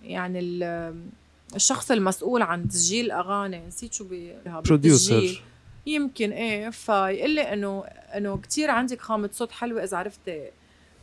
يعني 0.03 0.39
الشخص 1.55 1.91
المسؤول 1.91 2.41
عن 2.41 2.67
تسجيل 2.67 3.05
الأغاني 3.05 3.67
نسيت 3.67 3.93
شو. 3.93 4.05
producer 4.45 5.43
يمكن 5.85 6.31
إيه 6.31 6.69
فيقول 6.69 7.29
لي 7.29 7.53
انه 7.53 7.83
إنه 8.17 8.37
كثير 8.37 8.71
عندك 8.71 9.01
خامة 9.01 9.29
صوت 9.33 9.51
حلوة 9.51 9.83
إذا 9.83 9.97
عرفتي 9.97 10.49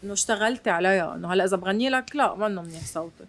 إنه 0.05 0.13
اشتغلتي 0.13 0.71
عليها. 0.71 1.15
إنه 1.15 1.33
هلأ 1.33 1.45
إذا 1.45 1.57
بغني 1.57 1.91
لك 1.91 2.17
لا 2.17 2.35
منه 2.35 2.63
منيح 2.63 2.87
صوتي 2.87 3.25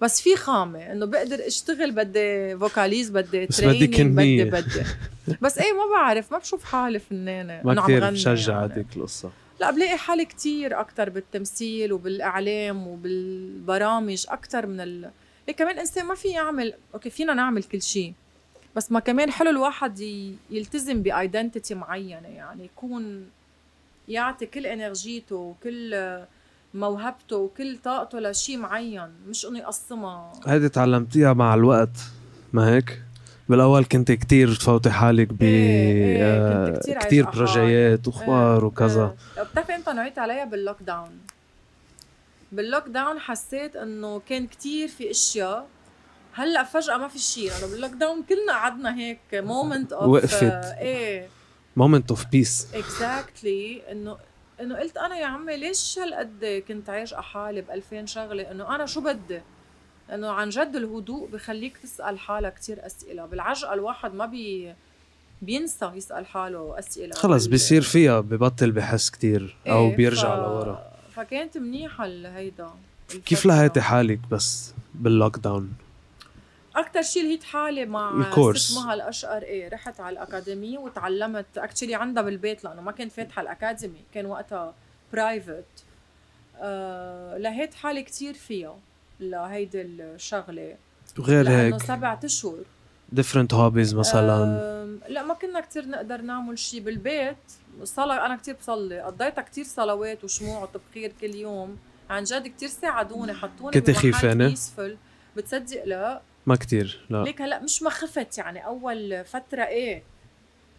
بس 0.00 0.20
في 0.20 0.36
خامة 0.36 0.92
إنه 0.92 1.06
بقدر 1.06 1.46
اشتغل 1.46 1.90
بدي 1.90 2.58
vocalises 2.58 3.10
بدي 3.10 3.46
بس 3.46 3.64
بدي 3.64 3.86
training 3.86 4.42
بدي 4.42 4.82
بس 5.42 5.58
إيه 5.58 5.72
ما 5.72 5.96
بعرف 5.96 6.32
ما 6.32 6.38
بشوف 6.38 6.64
حالي 6.64 6.98
فنانة 6.98 7.60
ما 7.64 7.80
غني 7.80 8.10
بشجع 8.10 8.52
يعني. 8.60 8.74
هذيك 8.74 8.86
القصة. 8.96 9.30
لا 9.60 9.70
بلاقي 9.70 9.98
حالي 9.98 10.24
كتير 10.24 10.80
أكثر 10.80 11.10
بالتمثيل 11.10 11.92
وبالإعلام 11.92 12.86
وبالبرامج 12.86 14.26
أكثر 14.28 14.66
من 14.66 14.80
ال... 14.80 15.10
إيه 15.48 15.56
كمان 15.56 15.78
إنسان 15.78 16.06
ما 16.06 16.14
في 16.14 16.28
يعمل 16.28 16.74
okay 16.94 17.10
فينا 17.10 17.34
نعمل 17.34 17.62
كل 17.62 17.82
شيء 17.82 18.12
بس 18.76 18.92
ما 18.92 19.00
كمان 19.00 19.30
حلو 19.30 19.50
الواحد. 19.50 20.00
يلتزم 20.50 21.02
ب 21.02 21.10
identity 21.10 21.74
معينة 21.74 22.28
يعني 22.28 22.64
يكون 22.64 23.26
يعطي 24.08 24.46
كل 24.46 24.66
energy 24.66 25.18
ته 25.18 25.36
وكل 25.36 26.18
موهبته 26.74 27.36
وكل 27.36 27.78
طاقته 27.78 28.20
لشيء 28.20 28.58
معين 28.58 29.08
مش 29.28 29.46
إنه 29.46 29.58
يقسمها 29.58 30.32
هيدي 30.46 30.68
تعلمتيها 30.68 31.32
مع 31.32 31.54
الوقت 31.54 31.98
ما 32.52 32.68
هيك؟ 32.74 33.02
بالأول 33.48 33.84
كنت 33.84 34.12
كتير 34.12 34.54
تفوتي 34.54 34.90
حالك 34.90 35.32
ب 35.32 35.42
إيه، 35.42 36.16
إيه، 36.16 36.22
آه، 36.22 36.78
كتير 36.78 36.98
كتير 36.98 37.30
projets 37.30 38.08
واخبار 38.08 38.64
وكذا 38.64 39.14
إيه. 39.38 39.42
بتعرفي 39.42 39.74
إمتى 39.74 39.92
نويت 39.92 40.18
عليها 40.18 40.44
بال 40.44 40.76
lockdown 40.82 41.10
بال 42.56 42.88
lockdown 42.88 43.18
حسيت 43.18 43.76
إنه 43.76 44.22
كان 44.28 44.46
كتير 44.46 44.88
في 44.88 45.10
أشياء. 45.10 45.66
هلأ 46.32 46.64
فجأة 46.64 46.96
ما 46.96 47.08
في 47.08 47.18
شيء 47.18 47.50
لأنه 47.50 47.66
بال 47.72 47.90
lockdown 47.90 48.22
كلنا 48.22 48.52
قعدنا 48.52 48.98
هيك 48.98 49.20
moment 49.32 49.92
of 49.92 50.08
وقفت. 50.08 50.64
إيه. 50.78 51.28
moment 51.76 52.10
of 52.10 52.26
peace 52.26 52.68
exactly 52.74 53.82
إنه 53.92 54.18
إنه 54.60 54.78
قلت 54.78 54.96
أنا 54.96 55.18
يا 55.18 55.26
عمي 55.26 55.56
ليش 55.56 55.98
هالقد 55.98 56.62
كنت 56.68 56.90
عايشة 56.90 57.20
حالي 57.20 57.60
ب 57.60 57.70
2000 57.70 58.06
شغلة؟ 58.06 58.50
إنه 58.50 58.74
أنا 58.74 58.86
شو 58.86 59.00
بدي؟ 59.00 59.40
إنه 60.12 60.30
عن 60.30 60.48
جد 60.48 60.76
الهدوء 60.76 61.28
بخليك 61.28 61.76
تسأل 61.76 62.18
حالك 62.18 62.54
كتير 62.54 62.86
أسئلة. 62.86 63.26
بالعجقة 63.26 63.74
الواحد 63.74 64.14
ما 64.14 64.26
بي 64.26 64.74
بينسى 65.42 65.90
يسأل 65.94 66.26
حاله 66.26 66.78
أسئلة. 66.78 67.14
خلص 67.14 67.46
بيصير 67.46 67.82
فيها 67.82 68.20
ببطل 68.20 68.70
بحس 68.70 69.10
كتير 69.10 69.56
أو 69.66 69.88
إيه، 69.88 69.96
بيرجع 69.96 70.36
ف... 70.36 70.38
لورا. 70.38 70.95
فكانت 71.16 71.58
منيحة 71.58 72.04
ال- 72.06 72.26
هيدا 72.26 72.70
كيف 73.26 73.46
لهيتي 73.46 73.80
حالك 73.80 74.20
بس 74.30 74.72
بال 74.94 75.38
lockdown؟ 75.38 75.72
أكتر 76.76 77.02
شيء 77.02 77.22
لهيت 77.24 77.44
حالي 77.44 77.84
مع 77.86 78.10
ال 78.20 78.26
course. 78.26 78.70
اسمها 78.70 78.94
الأشقر 78.94 79.42
إيه 79.42 79.68
رحت 79.68 80.00
على 80.00 80.12
الأكاديمية 80.12 80.78
وتعلمت 80.78 81.46
actually 81.58 81.94
عندها 81.94 82.22
بالبيت 82.22 82.64
لأنه 82.64 82.82
ما 82.82 82.92
كنت 82.92 83.12
فاتحة 83.12 83.42
ال 83.42 83.49
academy 83.49 84.00
كان 84.14 84.26
وقتها 84.26 84.74
private 85.12 85.64
آه 86.60 87.38
لهيت 87.38 87.74
حالي 87.74 88.02
كتير 88.02 88.34
فيها 88.34 88.76
لهيدي 89.20 89.82
الشغلة. 89.82 90.76
وغير 91.18 91.48
هيك. 91.48 91.82
سبعة 91.82 92.20
أشهر. 92.24 92.56
different 93.16 93.52
hobbies 93.52 93.94
مثلا. 93.94 94.44
آم، 94.82 95.00
لا 95.08 95.22
ما 95.22 95.34
كنا 95.34 95.60
كتير 95.60 95.88
نقدر 95.88 96.20
نعمل 96.20 96.58
شيء 96.58 96.80
بالبيت. 96.80 97.36
صلاة 97.84 98.26
أنا 98.26 98.36
كتير 98.36 98.54
بصلي. 98.54 99.00
قضيتها 99.00 99.42
كتير 99.42 99.64
صلوات 99.64 100.24
وشموع 100.24 100.62
وتبخير 100.62 101.12
كل 101.20 101.34
يوم. 101.34 101.78
عن 102.10 102.24
جد 102.24 102.48
كتير 102.48 102.68
ساعدوني 102.68 103.32
حطوني 103.32 103.80
بمحل 103.80 103.94
خيفانة؟ 103.94 104.54
بتصدق؟ 105.36 105.84
لا. 105.84 106.20
ما 106.46 106.56
كتير 106.56 107.06
لا. 107.10 107.22
ليك 107.22 107.42
هلأ 107.42 107.58
مش 107.58 107.82
ما 107.82 107.90
خفت 107.90 108.38
يعني 108.38 108.66
أول 108.66 109.24
فترة 109.24 109.62
إيه. 109.62 110.02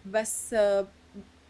بس 0.05 0.53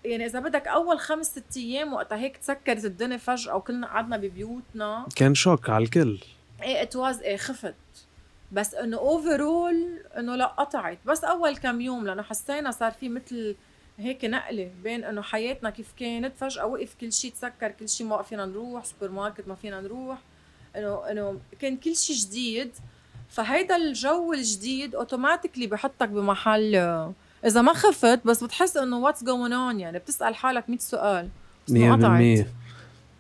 يعني 0.06 0.26
إذا 0.26 0.40
بدك 0.40 0.68
أول 0.68 1.00
خمس 1.00 1.26
ست 1.26 1.58
أيام 1.58 1.94
وقتها 1.94 2.18
هيك 2.18 2.38
تسكرت 2.38 2.86
الدنيا 2.86 3.18
فجأة 3.18 3.56
وكلنا 3.56 3.88
قعدنا 3.88 4.18
ببيوتنا. 4.18 5.06
كان 5.16 5.36
shock 5.36 5.70
على 5.70 5.84
الكل. 5.84 6.20
إيه 6.64 6.82
it 6.82 6.96
was 6.96 7.22
إيه 7.22 7.38
خفت. 7.38 7.76
بس 8.52 8.74
إنه 8.74 8.98
overall 8.98 10.00
إنه 10.18 10.36
لا 10.36 10.46
قطعت. 10.46 10.98
بس 11.06 11.24
أول 11.24 11.58
كم 11.58 11.82
يوم 11.82 12.08
لأنه 12.08 12.22
حسينا 12.22 12.72
صار 12.72 12.92
في 12.92 13.10
مثل 13.10 13.56
هيك 14.00 14.26
نقلة 14.26 14.72
بين 14.84 15.04
إنه 15.04 15.22
حياتنا 15.22 15.70
كيف 15.70 15.94
كانت 16.00 16.34
فجأة 16.38 16.66
وقف 16.66 16.96
كل 17.02 17.14
شيء 17.14 17.32
تسكر 17.32 17.72
كل 17.72 17.90
شيء 17.90 18.08
ما 18.08 18.22
فينا 18.22 18.46
نروح 18.46 18.86
سوبر 18.86 19.12
ماركت 19.12 19.48
ما 19.48 19.56
فينا 19.56 19.82
نروح 19.82 20.18
إنه 20.76 21.12
إنه 21.12 21.40
كان 21.60 21.78
كل 21.78 21.96
شيء 21.96 22.16
جديد. 22.16 22.72
فهيدا 23.30 23.76
الجو 23.76 24.34
الجديد 24.34 24.96
automatically 24.96 25.68
بحطك 25.68 26.10
بمحل 26.10 26.76
إذا 27.46 27.62
ما 27.62 27.74
خفت 27.74 28.20
بس 28.26 28.44
بتحس 28.44 28.78
إنه 28.78 29.00
what's 29.00 29.24
going 29.24 29.54
on 29.54 29.80
يعني 29.80 30.00
بتسأل 30.00 30.36
حالك 30.36 30.70
100 30.70 30.80
سؤال 30.80 31.30
بس 31.68 31.74
ما 31.74 31.96
قطعت. 31.96 32.46
100% 32.46 32.46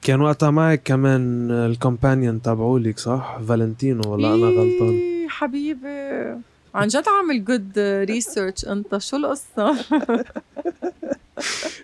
كان 0.01 0.21
وقتها 0.21 0.51
معك 0.51 0.81
كمان 0.83 1.51
ال 1.51 1.60
companion 1.60 2.41
تبعولك 2.41 2.99
صح؟ 2.99 3.39
فالنتينو 3.47 4.13
ولا 4.13 4.27
أنا 4.27 4.45
غلطان؟ 4.45 4.89
إيه 4.89 5.27
حبيبي. 5.27 6.37
عن 6.77 6.87
جد 6.87 7.03
عامل 7.17 7.45
good 7.45 7.71
research 7.79 8.65
انت 8.65 8.97
شو 8.97 9.17
القصة؟ 9.17 9.75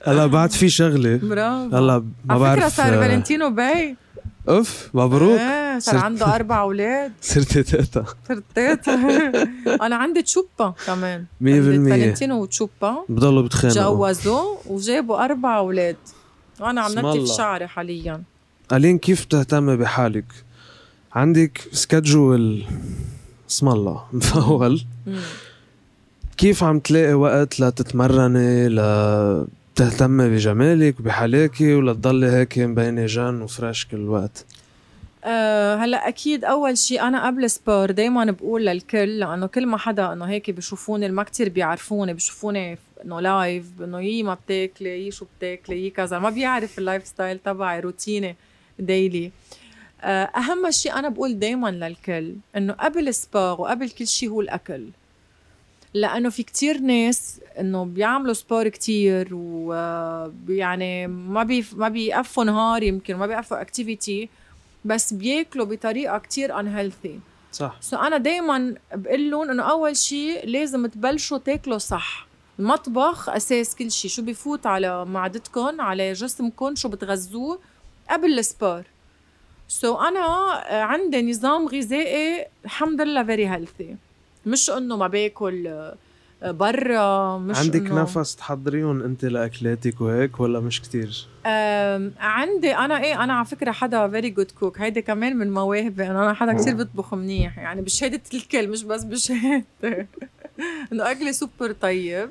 هلا 0.08 0.26
بعد 0.26 0.52
في 0.52 0.70
شغلة. 0.70 1.16
برافو. 1.24 1.78
هلا 1.78 2.00
ما 2.26 2.34
على 2.34 2.40
بعرف 2.40 2.60
فكرة 2.60 2.70
صار 2.70 2.94
آه، 2.94 3.00
فالنتينو 3.08 3.50
بَي. 3.50 3.96
أوف 4.50 4.90
مبروك. 4.94 5.40
إيه 5.40 5.80
صار 5.80 5.98
عنده 5.98 6.26
أربع 6.36 6.62
أولاد. 6.62 7.12
صرت 7.22 7.58
تقطع 7.58 8.04
صرت 8.28 8.88
أنا 9.82 9.96
عندي 9.96 10.22
تشوبا 10.22 10.74
كمان. 10.86 11.26
100% 11.42 11.46
عندي 11.46 11.90
فالنتينو 11.90 12.42
وتشوبا. 12.42 13.06
بضلوا 13.10 13.42
بتخانقوا. 13.42 14.08
جوزوا 14.08 14.56
وجابوا 14.68 15.26
أربع 15.26 15.58
أولاد. 15.58 15.96
وأنا 16.60 16.82
عم 16.82 16.92
نتف 16.92 17.38
شعري 17.38 17.68
حاليا. 17.68 18.24
ألين 18.70 18.98
كيف 18.98 19.26
بتهتمي 19.26 19.76
بحالك؟ 19.78 20.26
عندك 21.14 21.62
schedule 21.72 22.63
اسم 23.54 23.70
الله 23.70 24.06
مفوّل. 24.13 24.82
كيف 26.38 26.64
عم 26.64 26.80
تلاقي 26.80 27.14
وقت 27.14 27.60
لتتمرني 27.60 28.70
لتهتمي 28.70 30.30
بجمالك 30.30 31.02
بحلاكي 31.02 31.74
ولا 31.74 31.94
تضلي 31.94 32.28
هيك 32.28 32.60
مبينة 32.60 33.06
جن 33.06 33.42
و 33.42 33.49
fresh 33.49 33.86
كل 33.86 34.10
وقت 34.10 34.46
أه 35.26 35.76
هلأ 35.76 36.08
أكيد 36.08 36.46
أول 36.46 36.78
شيء 36.78 37.02
أنا 37.02 37.28
قبل 37.28 37.50
sport 37.50 37.92
دائما 37.92 38.26
بقول 38.32 38.66
للكل 38.66 39.20
لأنه 39.20 39.48
كل 39.48 39.66
ما 39.66 39.78
حدا 39.78 40.14
إنه 40.14 40.26
هيك 40.26 40.52
بشوفوني 40.52 41.10
ما 41.10 41.24
كتير 41.24 41.50
بيعرفوني 41.50 42.14
بشوفوني 42.14 42.78
إنه 43.06 43.20
life 43.20 43.66
إنه 43.82 44.02
يي 44.02 44.24
ما 44.24 44.34
بتاكلي 44.34 45.06
يي 45.06 45.12
شو 45.12 45.26
بتاكلي 45.38 45.84
يي 45.84 45.90
كذا 45.90 46.20
ما 46.20 46.30
بيعرف 46.30 46.80
ال 46.80 47.08
lifestyle 47.08 47.40
تبعي 47.40 47.80
روتيني 47.80 48.36
daily 48.80 49.25
أه 49.26 49.32
أهم 50.04 50.72
شيء 50.72 50.94
أنا 50.94 51.10
بقول 51.10 51.40
دائما 51.40 51.72
للكل 51.72 52.36
إنه 52.58 52.74
قبل 52.74 53.14
sport 53.13 53.62
وقبل 53.62 53.90
كل 53.90 54.08
شيء 54.08 54.30
هو 54.30 54.42
الأكل. 54.42 54.88
لأنه 55.94 56.30
في 56.30 56.44
كتير 56.44 56.78
ناس 56.78 57.40
إنه 57.60 57.86
بيعملوا 57.86 58.34
sport 58.34 58.68
كتير 58.68 59.28
ويعني 59.34 61.08
ما 61.08 61.44
بي 61.44 61.66
ما 61.74 61.90
بيقفوا 61.90 62.44
نهار 62.44 62.84
يمكن 62.84 63.16
ما 63.16 63.28
بيقفوا 63.28 63.62
activity 63.62 64.30
بس 64.86 65.14
بياكلوا 65.14 65.66
بطريقة 65.66 66.18
كتير 66.18 66.62
unhealthy. 66.62 67.20
صح. 67.52 67.78
so 67.82 67.98
أنا 67.98 68.18
دائما 68.18 68.76
بقول 68.94 69.32
لهم 69.32 69.50
إنه 69.50 69.64
أول 69.64 69.98
شيء 69.98 70.48
لازم 70.48 70.88
تبلشوا 70.88 71.38
تاكلوا 71.38 71.78
صح. 71.78 72.28
المطبخ 72.60 73.30
أساس 73.30 73.76
كل 73.76 73.92
شيء. 73.92 74.12
شو 74.12 74.22
بفوت 74.22 74.66
على 74.66 75.06
معدتكم 75.06 75.82
على 75.82 76.14
جسمكم 76.14 76.76
شو 76.76 76.90
بتغذوه 76.90 77.60
قبل 78.10 78.40
ال 78.40 78.84
sport 79.74 79.98
so 79.98 80.00
so 80.00 80.02
أنا 80.01 80.20
آه، 80.20 80.82
عندي 80.82 81.32
نظام 81.32 81.68
غذائي 81.68 82.46
الحمد 82.65 83.01
لله 83.01 83.24
very 83.24 83.48
healthy 83.50 83.96
مش 84.45 84.69
إنه 84.69 84.98
ما 84.98 85.08
باكل 85.08 85.67
آه، 85.67 85.95
برا 86.52 87.38
مش 87.38 87.58
عندك 87.58 87.80
إنه 87.80 88.02
نفس 88.02 88.36
تحضريهم 88.36 89.02
أنت 89.02 89.26
لأكلاتك 89.26 90.02
وهيك 90.02 90.39
ولا 90.39 90.60
مش 90.60 90.82
كتير؟ 90.82 91.28
عندي 92.19 92.76
أنا 92.76 93.04
إيه 93.04 93.24
أنا 93.24 93.34
على 93.34 93.45
فكرة 93.45 93.71
حدا 93.71 94.08
very 94.08 94.30
good 94.30 94.52
cook 94.52 94.82
هيدي 94.82 95.02
كمان 95.02 95.38
من 95.38 95.52
مواهبي. 95.52 96.04
انه 96.04 96.24
أنا 96.24 96.34
حدا 96.34 96.54
كثير 96.54 96.76
بطبخ 96.76 97.13
منيح. 97.13 97.58
يعني 97.58 97.82
بشهاده 97.82 98.21
الكل 98.34 98.67
مش 98.69 98.84
بس 98.84 99.04
بشهادتي 99.04 99.65
إنه 100.91 101.12
أكلي 101.12 101.34
سوبر 101.34 101.71
طيب. 101.71 102.30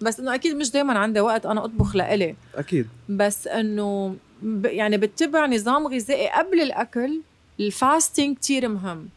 بس 0.00 0.20
إنه 0.20 0.34
أكيد 0.34 0.56
مش 0.56 0.70
دائما 0.70 0.98
عندي 0.98 1.20
وقت 1.20 1.46
أنا 1.46 1.64
أطبخ 1.64 1.96
لإلي. 1.96 2.34
أكيد. 2.54 2.86
بس 3.08 3.46
إنه 3.46 4.16
يعني 4.64 4.96
بتبع 4.96 5.46
نظام 5.46 5.86
غذائي 5.86 6.28
قبل 6.30 6.60
الأكل 6.60 7.20
ال 7.60 7.70
fasting 7.70 8.36
كتير 8.36 8.68
مهم. 8.68 9.08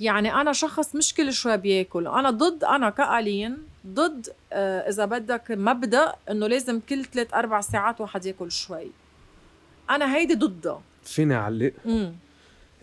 يعني 0.00 0.34
أنا 0.34 0.52
شخص 0.52 0.94
مش 0.94 1.14
كل 1.14 1.32
شوي 1.32 1.56
بياكل. 1.56 2.06
أنا 2.06 2.30
ضد 2.30 2.64
أنا 2.64 2.90
ك 2.90 3.04
ألين 3.04 3.58
ضد 3.86 4.28
آه 4.52 4.88
إذا 4.88 5.04
بدك 5.04 5.42
مبدأ 5.50 6.12
إنه 6.30 6.46
لازم 6.46 6.80
كل 6.80 7.04
ثلاث 7.04 7.34
أربع 7.34 7.60
ساعات 7.60 8.00
واحد 8.00 8.26
ياكل 8.26 8.52
شوي. 8.52 8.86
أنا 9.90 10.16
هيدي 10.16 10.34
ضدها 10.34 10.80
فيني 11.04 11.34
أعلق؟ 11.34 11.72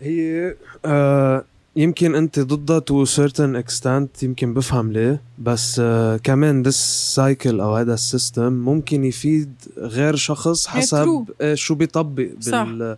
هي 0.00 0.54
آه 0.84 1.44
يمكن 1.76 2.14
انت 2.14 2.40
ضدها 2.40 2.78
to 2.78 3.06
certain 3.06 3.62
extent 3.64 4.22
يمكن 4.22 4.54
بفهم 4.54 4.92
ليه. 4.92 5.20
بس 5.38 5.80
آه 5.84 6.16
كمان 6.16 6.64
this 6.64 6.76
cycle 7.16 7.46
أو 7.60 7.76
هذا 7.76 7.94
ال 7.94 8.02
system 8.02 8.52
ممكن 8.52 9.04
يفيد 9.04 9.52
غير 9.78 10.16
شخص 10.16 10.66
حسب 10.66 11.24
آه 11.40 11.54
شو 11.54 11.74
بيطبق. 11.74 12.28
بال 12.46 12.96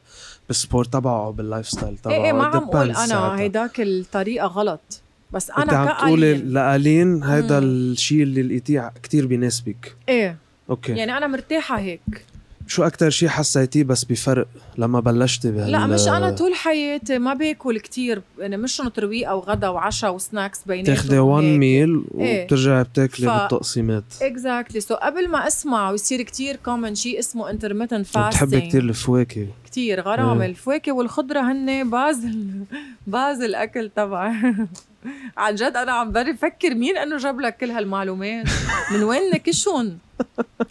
بال 0.48 0.59
sport 0.59 0.84
تبعه 0.84 1.26
أو 1.26 1.32
بال 1.32 1.68
lifestyle 1.68 1.98
تبعه 1.98 2.14
إيه 2.14 2.24
إيه 2.24 2.32
ما 2.32 2.44
عم 2.44 2.56
أقول 2.56 2.90
أنا. 2.90 3.38
هيداك 3.40 3.80
الطريقة 3.80 4.46
غلط. 4.46 5.00
بس 5.32 5.50
أنت 5.50 5.58
أنا 5.58 5.78
عم 5.78 6.06
تقولي 6.06 6.34
لألين 6.34 7.22
هيدا 7.22 7.60
مم. 7.60 7.66
الشيء 7.66 8.22
اللي 8.22 8.42
لقيتيه 8.42 8.92
كتير 9.02 9.26
بيناسبك. 9.26 9.96
إيه. 10.08 10.36
okay. 10.70 10.92
يعني 10.92 11.16
أنا 11.16 11.26
مرتاحة 11.26 11.78
هيك. 11.78 12.24
شو 12.66 12.82
أكتر 12.84 13.10
شيء 13.10 13.28
حسيتيه 13.28 13.84
بس 13.84 14.04
بفرق 14.04 14.46
لما 14.78 15.00
بلشتي 15.00 15.50
بهال 15.50 15.72
لا 15.72 15.86
مش 15.86 16.08
أنا 16.08 16.30
طول 16.30 16.54
حياتي 16.54 17.18
ما 17.18 17.34
باكل 17.34 17.78
كتير 17.80 18.22
يعني 18.38 18.56
مش 18.56 18.80
انه 18.80 18.88
ترويقه 18.90 19.34
وغدا 19.34 19.68
وعشاء 19.68 20.14
و 20.14 20.21
snacks 20.21 20.60
بيناتهم 20.66 20.94
تاخدي 20.94 21.18
وان 21.18 21.44
هيك. 21.44 21.58
meal. 21.58 22.04
وبترجعي 22.10 22.82
بتاكلي 22.84 23.26
ف- 23.26 23.30
بالتقسيمات 23.30 24.04
exactly 24.22 24.80
so 24.80 24.94
قبل 24.94 25.28
ما 25.28 25.46
أسمع 25.46 25.90
ويصير 25.90 26.22
كتير 26.22 26.56
common 26.56 26.94
شيء 26.94 27.18
اسمه 27.18 27.50
intermittent 27.50 28.06
fasting 28.06 28.56
كتير 28.68 28.82
الفواكه 28.82 29.46
كتير 29.66 30.00
غرام 30.00 30.40
إيه. 30.42 30.48
الفواكه 30.50 30.92
والخضرة 30.92 31.40
هن 31.52 31.90
base 31.90 32.20
base 33.06 33.40
الأكل 33.40 33.90
تبعي 33.96 34.34
عن 35.36 35.54
جد 35.54 35.76
أنا 35.76 35.92
عم 35.92 36.12
بري 36.12 36.34
فكر 36.34 36.74
مين 36.74 36.96
إنه 36.96 37.16
جاب 37.16 37.40
لك 37.40 37.56
كل 37.56 37.70
هالمعلومات؟ 37.70 38.46
من 38.92 39.02
وين 39.02 39.30
نكشهم 39.34 39.98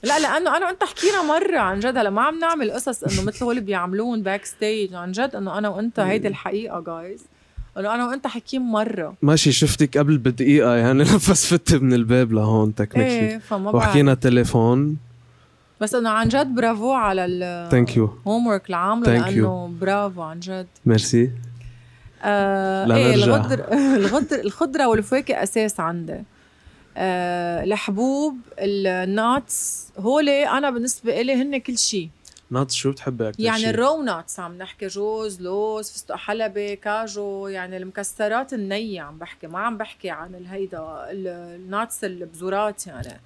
لا 0.04 0.20
لأنه 0.20 0.58
أنا 0.58 0.66
وأنت 0.66 0.84
حكينا 0.84 1.24
مرة 1.24 1.60
عن 1.60 1.80
جد 1.80 1.98
هلا 1.98 2.10
ما 2.10 2.22
عم 2.22 2.40
نعمل 2.40 2.72
قصص 2.72 3.04
إنه 3.04 3.24
مثل 3.28 3.46
هول 3.46 3.62
بيعملون 3.62 4.24
backstage 4.24 4.94
عن 4.94 5.12
جد 5.12 5.36
إنه 5.36 5.58
أنا 5.58 5.70
وأنت 5.70 6.00
هيدي 6.00 6.28
الحقيقة 6.28 6.80
جايز 6.80 7.26
إنه 7.78 7.96
أنا 7.96 8.08
وأنت 8.08 8.28
حكيين 8.28 8.62
مرة. 8.62 9.16
ماشي 9.22 9.52
شفتك 9.52 9.98
قبل 9.98 10.18
بدقيقة 10.18 10.76
يعني 10.76 11.04
بس 11.30 11.54
فت 11.54 11.74
من 11.76 11.94
الباب 11.94 12.32
لهون 12.34 12.76
technically 12.76 13.20
إيه 13.20 13.38
فما 13.38 13.72
بعرف. 13.72 13.88
وحكينا 13.88 14.14
تليفون. 14.14 14.98
بس 15.82 15.96
إنه 15.96 16.10
عن 16.10 16.28
جد 16.28 16.48
برافو 16.56 16.92
على 16.94 17.26
ال 17.26 17.70
thank 17.72 17.98
you 17.98 18.10
homework 18.28 18.66
اللي 18.66 18.78
عامله 18.78 19.06
Thank 19.22 19.26
you. 19.32 19.36
لأنه 19.36 19.74
برافو 19.82 20.22
عن 20.22 20.40
جد. 20.40 20.68
ميرسي. 20.86 21.32
آه 22.24 22.86
لا 22.86 22.96
إيه 22.96 23.12
نرجع. 23.12 23.24
الغدر 23.26 23.66
الغدر 24.00 24.40
الخضرة 24.40 24.88
والفواكه 24.88 25.44
أساس 25.44 25.80
عندي. 25.80 26.24
آه 26.98 27.64
الحبوب 27.64 28.38
ال 28.60 28.85
nuts 28.85 29.88
هول 30.00 30.30
أنا 30.30 30.70
بالنسبة 30.70 31.22
إلي 31.22 31.34
هن 31.34 31.58
كل 31.58 31.78
شيء 31.78 32.10
nuts 32.52 32.74
شو 32.76 32.92
بتحبي 32.92 33.30
أكثر 33.30 33.42
يعني؟ 33.44 33.70
ال 33.70 33.78
raw 33.78 34.02
nuts 34.04 34.40
عم 34.40 34.58
نحكي 34.58 34.88
جوز 34.88 35.42
لوز 35.42 35.92
فستق 35.92 36.16
حلبي 36.16 36.76
كاجو 36.76 37.48
يعني 37.48 37.78
المكسرات 37.78 38.54
النية 38.54 39.02
عم 39.02 39.18
بحكي. 39.18 39.48
ما 39.48 39.60
عم 39.60 39.78
بحكي 39.78 40.10
عن 40.10 40.36
الهيدا 40.36 40.80
ال- 41.12 41.28
ال 41.62 41.70
nuts 41.70 42.04
البذورات 42.04 42.88
يعني. 42.88 43.20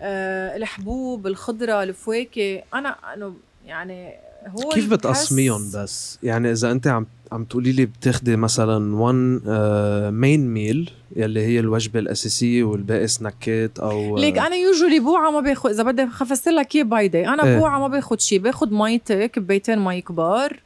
آه 0.00 0.56
الحبوب 0.56 1.26
الخضرة 1.26 1.82
الفواكه. 1.82 2.62
أنا 2.74 2.96
أنه 3.14 3.34
يعني 3.66 4.14
هو 4.46 4.68
كيف 4.68 4.90
بتقسميهم 4.90 5.70
بس؟ 5.74 6.18
يعني 6.22 6.52
إذا 6.52 6.70
أنت 6.70 6.86
عم 6.86 7.06
عم 7.32 7.44
تقولي 7.44 7.72
لي 7.72 7.86
بتاخدي 7.86 8.36
مثلا 8.36 8.96
1 8.96 9.14
main 10.14 10.54
meal 10.54 10.90
يلي 11.16 11.40
هي 11.40 11.60
الوجبة 11.60 11.98
الأساسية 11.98 12.64
والباقي 12.64 13.06
سناكات 13.06 13.78
أو 13.78 14.18
ليك 14.18 14.38
أنا 14.38 14.56
usually 14.56 15.00
بوعى 15.00 15.30
ما 15.30 15.40
باخذ 15.40 15.70
إذا 15.70 15.82
بدي 15.82 16.02
افسر 16.02 16.50
لك 16.50 16.74
إياه 16.74 16.84
بايدي 16.84 17.28
أنا 17.28 17.44
إيه. 17.44 17.58
بوعى 17.58 17.78
ما 17.78 17.88
باخذ 17.88 18.18
شيء 18.18 18.38
باخذ 18.38 18.74
ميتي 18.74 19.28
كبيتين 19.28 19.78
مي 19.78 20.00
كبار 20.00 20.60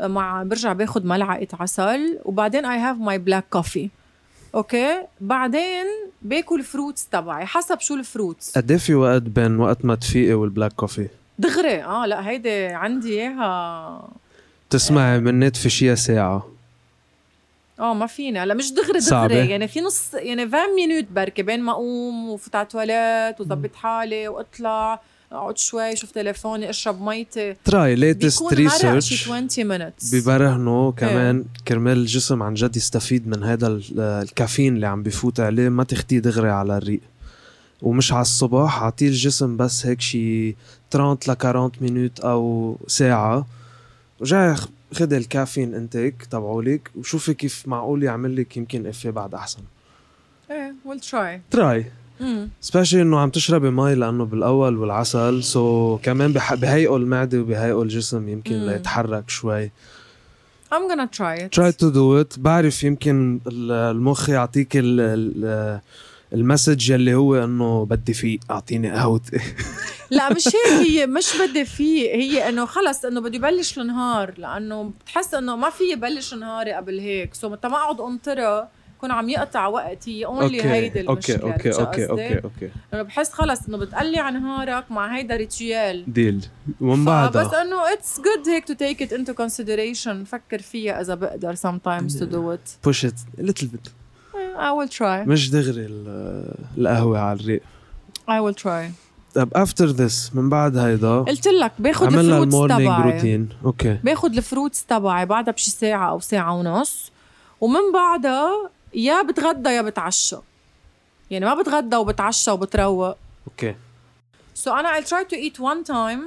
مع 0.00 0.42
برجع 0.42 0.72
باخذ 0.72 1.06
ملعقة 1.06 1.46
عسل 1.60 2.18
وبعدين 2.24 2.64
I 2.64 2.78
have 2.78 2.96
my 2.96 3.18
black 3.18 3.44
coffee 3.50 3.88
okay؟ 4.54 5.02
بعدين 5.20 5.86
باكل 6.22 6.62
fruits 6.62 7.08
تبعي. 7.08 7.46
حسب 7.46 7.80
شو 7.80 7.94
ال 7.94 8.03
fruits 8.03 8.58
قد 8.58 8.70
إيه 8.70 8.78
في 8.78 8.94
وقت 8.94 9.22
بين 9.22 9.58
وقت 9.58 9.84
ما 9.84 9.94
تفيقي 9.94 10.34
وال 10.34 10.45
black 10.45 10.72
coffee؟ 10.72 11.08
دغري. 11.38 11.84
آه 11.84 12.06
لا 12.06 12.28
هيدي 12.28 12.66
عندي 12.66 13.20
إياها. 13.20 14.08
تسمعي 14.70 15.20
من 15.20 15.40
نت 15.40 15.56
في 15.56 15.70
شيها 15.70 15.94
ساعة. 15.94 16.46
آه 17.80 17.94
ما 17.94 18.06
فينا 18.06 18.46
لا 18.46 18.54
مش 18.54 18.72
دغري 18.72 19.00
صعبة. 19.00 19.34
دغري 19.34 19.50
يعني 19.50 19.68
في 19.68 19.80
نص 19.80 20.14
يعني 20.14 20.42
20 20.42 20.74
minutes 20.76 21.06
بركي 21.10 21.42
بين 21.42 21.60
ما 21.62 21.72
أقوم 21.72 22.28
وفوت 22.30 22.54
على 22.54 22.62
التواليت 22.62 23.40
وظبط 23.40 23.74
حالي 23.74 24.28
وأطلع 24.28 25.00
أقعد 25.32 25.58
شوي 25.58 25.96
شوف 25.96 26.10
تليفوني 26.10 26.70
أشرب 26.70 27.02
ميتي. 27.02 27.56
try 27.64 27.94
latest 27.94 28.48
شي 28.48 28.54
research 28.54 29.28
20 29.28 29.48
minutes. 29.48 30.14
ببرهنوا 30.14 30.90
إيه. 30.90 30.96
كمان 30.96 31.44
كرمال 31.68 31.98
الجسم 31.98 32.42
عن 32.42 32.54
جد 32.54 32.76
يستفيد 32.76 33.28
من 33.28 33.42
هذا 33.44 33.66
ال- 33.66 34.00
الكافيين 34.00 34.74
اللي 34.74 34.86
عم 34.86 35.02
بفوت 35.02 35.40
عليه. 35.40 35.68
ما 35.68 35.84
تاخديه 35.84 36.18
دغري 36.18 36.50
على 36.50 36.76
الريق. 36.76 37.00
ومش 37.82 38.12
على 38.12 38.22
الصبح 38.22 38.78
اعطيه 38.82 39.08
الجسم 39.08 39.56
بس 39.56 39.86
هيك 39.86 40.00
شي 40.00 40.56
30 40.90 41.18
ل 41.34 41.36
40 41.46 41.70
minutes 41.80 42.20
أو 42.20 42.76
ساعة. 42.86 43.46
وجاي 44.20 44.54
خ- 44.54 44.68
خدي 44.94 45.16
الكافيين 45.16 45.74
intake 45.74 46.24
تبعولك 46.30 46.90
وشوفي 46.98 47.34
كيف 47.34 47.68
معقول 47.68 48.02
يعمل 48.02 48.36
لك 48.36 48.56
يمكن 48.56 48.86
effet 48.86 49.10
بعد 49.10 49.34
أحسن. 49.34 49.58
إيه 50.50 50.74
will 50.84 51.00
try 51.00 51.40
try 51.50 51.86
specially 52.60 53.02
إنه 53.02 53.18
عم 53.18 53.30
تشربي 53.30 53.70
مي 53.70 53.94
لأنه 53.94 54.24
بالأول 54.24 54.76
والعسل 54.78 55.42
so 55.44 56.00
كمان 56.04 56.32
بهيئوا 56.32 56.98
المعدة 56.98 57.40
وبهيئوا 57.40 57.84
الجسم 57.84 58.28
يمكن 58.28 58.58
مم. 58.58 58.66
ليتحرك 58.70 59.30
شوي. 59.30 59.70
I'm 60.72 60.88
gonna 60.90 61.08
try 61.18 61.36
it. 61.44 61.60
Try 61.60 61.70
to 61.82 61.90
do 61.94 62.22
it. 62.24 62.38
بعرف 62.38 62.84
يمكن 62.84 63.40
ال- 63.46 63.72
المخ 63.72 64.28
يعطيك 64.28 64.76
ال- 64.76 65.00
ال- 65.00 65.80
ال 66.34 66.41
message 66.41 66.90
يلي 66.90 67.14
هو 67.14 67.44
إنه 67.44 67.84
بدي 67.84 68.14
فيق 68.14 68.40
أعطيني 68.50 68.90
قهوتي 68.90 69.40
لا 70.10 70.32
مش 70.32 70.46
هيك 70.46 70.86
هي 70.88 71.06
مش 71.06 71.36
بدي 71.40 71.64
فيه 71.64 72.14
هي 72.14 72.48
إنه 72.48 72.66
خلص 72.66 73.04
إنه 73.04 73.20
بده 73.20 73.36
يبلش 73.36 73.78
النهار 73.78 74.34
لأنه 74.38 74.92
بتحس 75.00 75.34
إنه 75.34 75.56
ما 75.56 75.70
في 75.70 75.84
يبلش 75.92 76.34
نهاري 76.34 76.72
قبل 76.72 76.98
هيك. 76.98 77.34
so 77.34 77.48
متى 77.48 77.68
ما 77.68 77.76
أقعد 77.76 78.00
انطرها 78.00 78.70
يكون 78.96 79.10
عم 79.10 79.28
يقطع 79.28 79.66
وقت 79.66 80.08
هي 80.08 80.24
only 80.24 80.62
هيدي 80.64 81.00
المشكلة 81.00 81.36
okay 81.36 81.72
okay? 81.72 82.08
okay 82.10 82.40
okay 82.44 82.70
إنه 82.94 83.02
بحس 83.02 83.32
خلص 83.32 83.68
إنه 83.68 83.76
بتقلع 83.76 84.30
نهارك 84.30 84.90
مع 84.90 85.16
هيدا 85.16 85.36
ritual 85.36 86.12
deal. 86.12 86.46
ومن 86.80 87.04
بس 87.04 87.08
بعدها؟ 87.08 87.62
إنه 87.62 87.92
it's 87.92 88.16
good 88.16 88.48
هيك 88.48 88.64
to 88.64 88.74
take 88.74 89.02
it 89.02 89.12
into 89.12 89.34
consideration 89.34 90.24
فكر 90.24 90.58
فيها 90.58 91.00
إذا 91.00 91.14
بقدر 91.14 91.54
sometimes 91.56 92.12
to 92.12 92.24
do 92.24 92.54
it. 92.56 92.88
Push 92.90 93.04
it 93.04 93.40
a 93.40 93.42
little 93.42 93.66
bit. 93.66 94.03
I 94.54 94.70
will 94.88 94.92
try. 94.98 95.28
مش 95.28 95.50
دغري 95.50 95.86
ال- 95.86 96.54
القهوة 96.78 97.18
على 97.18 97.40
الريق. 97.40 97.62
I 98.30 98.32
will 98.52 98.56
try. 98.62 98.90
طب 99.34 99.48
after 99.54 99.86
this 99.86 100.30
من 100.34 100.48
بعد 100.48 100.76
هيدا 100.76 101.20
قلت 101.20 101.48
لك 101.48 101.72
باخذ 101.78 102.06
ال 102.18 102.23
fruits 102.23 102.54
تبعي. 102.54 103.12
روتين. 103.12 103.48
okay. 103.64 103.98
باخد 104.04 104.36
ال 104.36 104.43
fruits 104.43 104.84
تبعي 104.84 105.26
بعدها 105.26 105.54
بشي 105.54 105.70
ساعة 105.70 106.10
أو 106.10 106.20
ساعة 106.20 106.54
ونص 106.54 107.12
ومن 107.60 107.92
بعدها 107.94 108.70
يا 108.94 109.22
بتغدى 109.22 109.68
يا 109.70 109.82
بتعشى. 109.82 110.36
يعني 111.30 111.44
ما 111.44 111.54
بتغدى 111.54 111.96
وبتعشى 111.96 112.50
وبتروق. 112.50 113.16
okay. 113.46 113.74
so 114.54 114.74
أنا 114.74 115.00
I 115.00 115.04
try 115.04 115.24
to 115.32 115.36
eat 115.36 115.60
one 115.62 115.90
time 115.92 116.20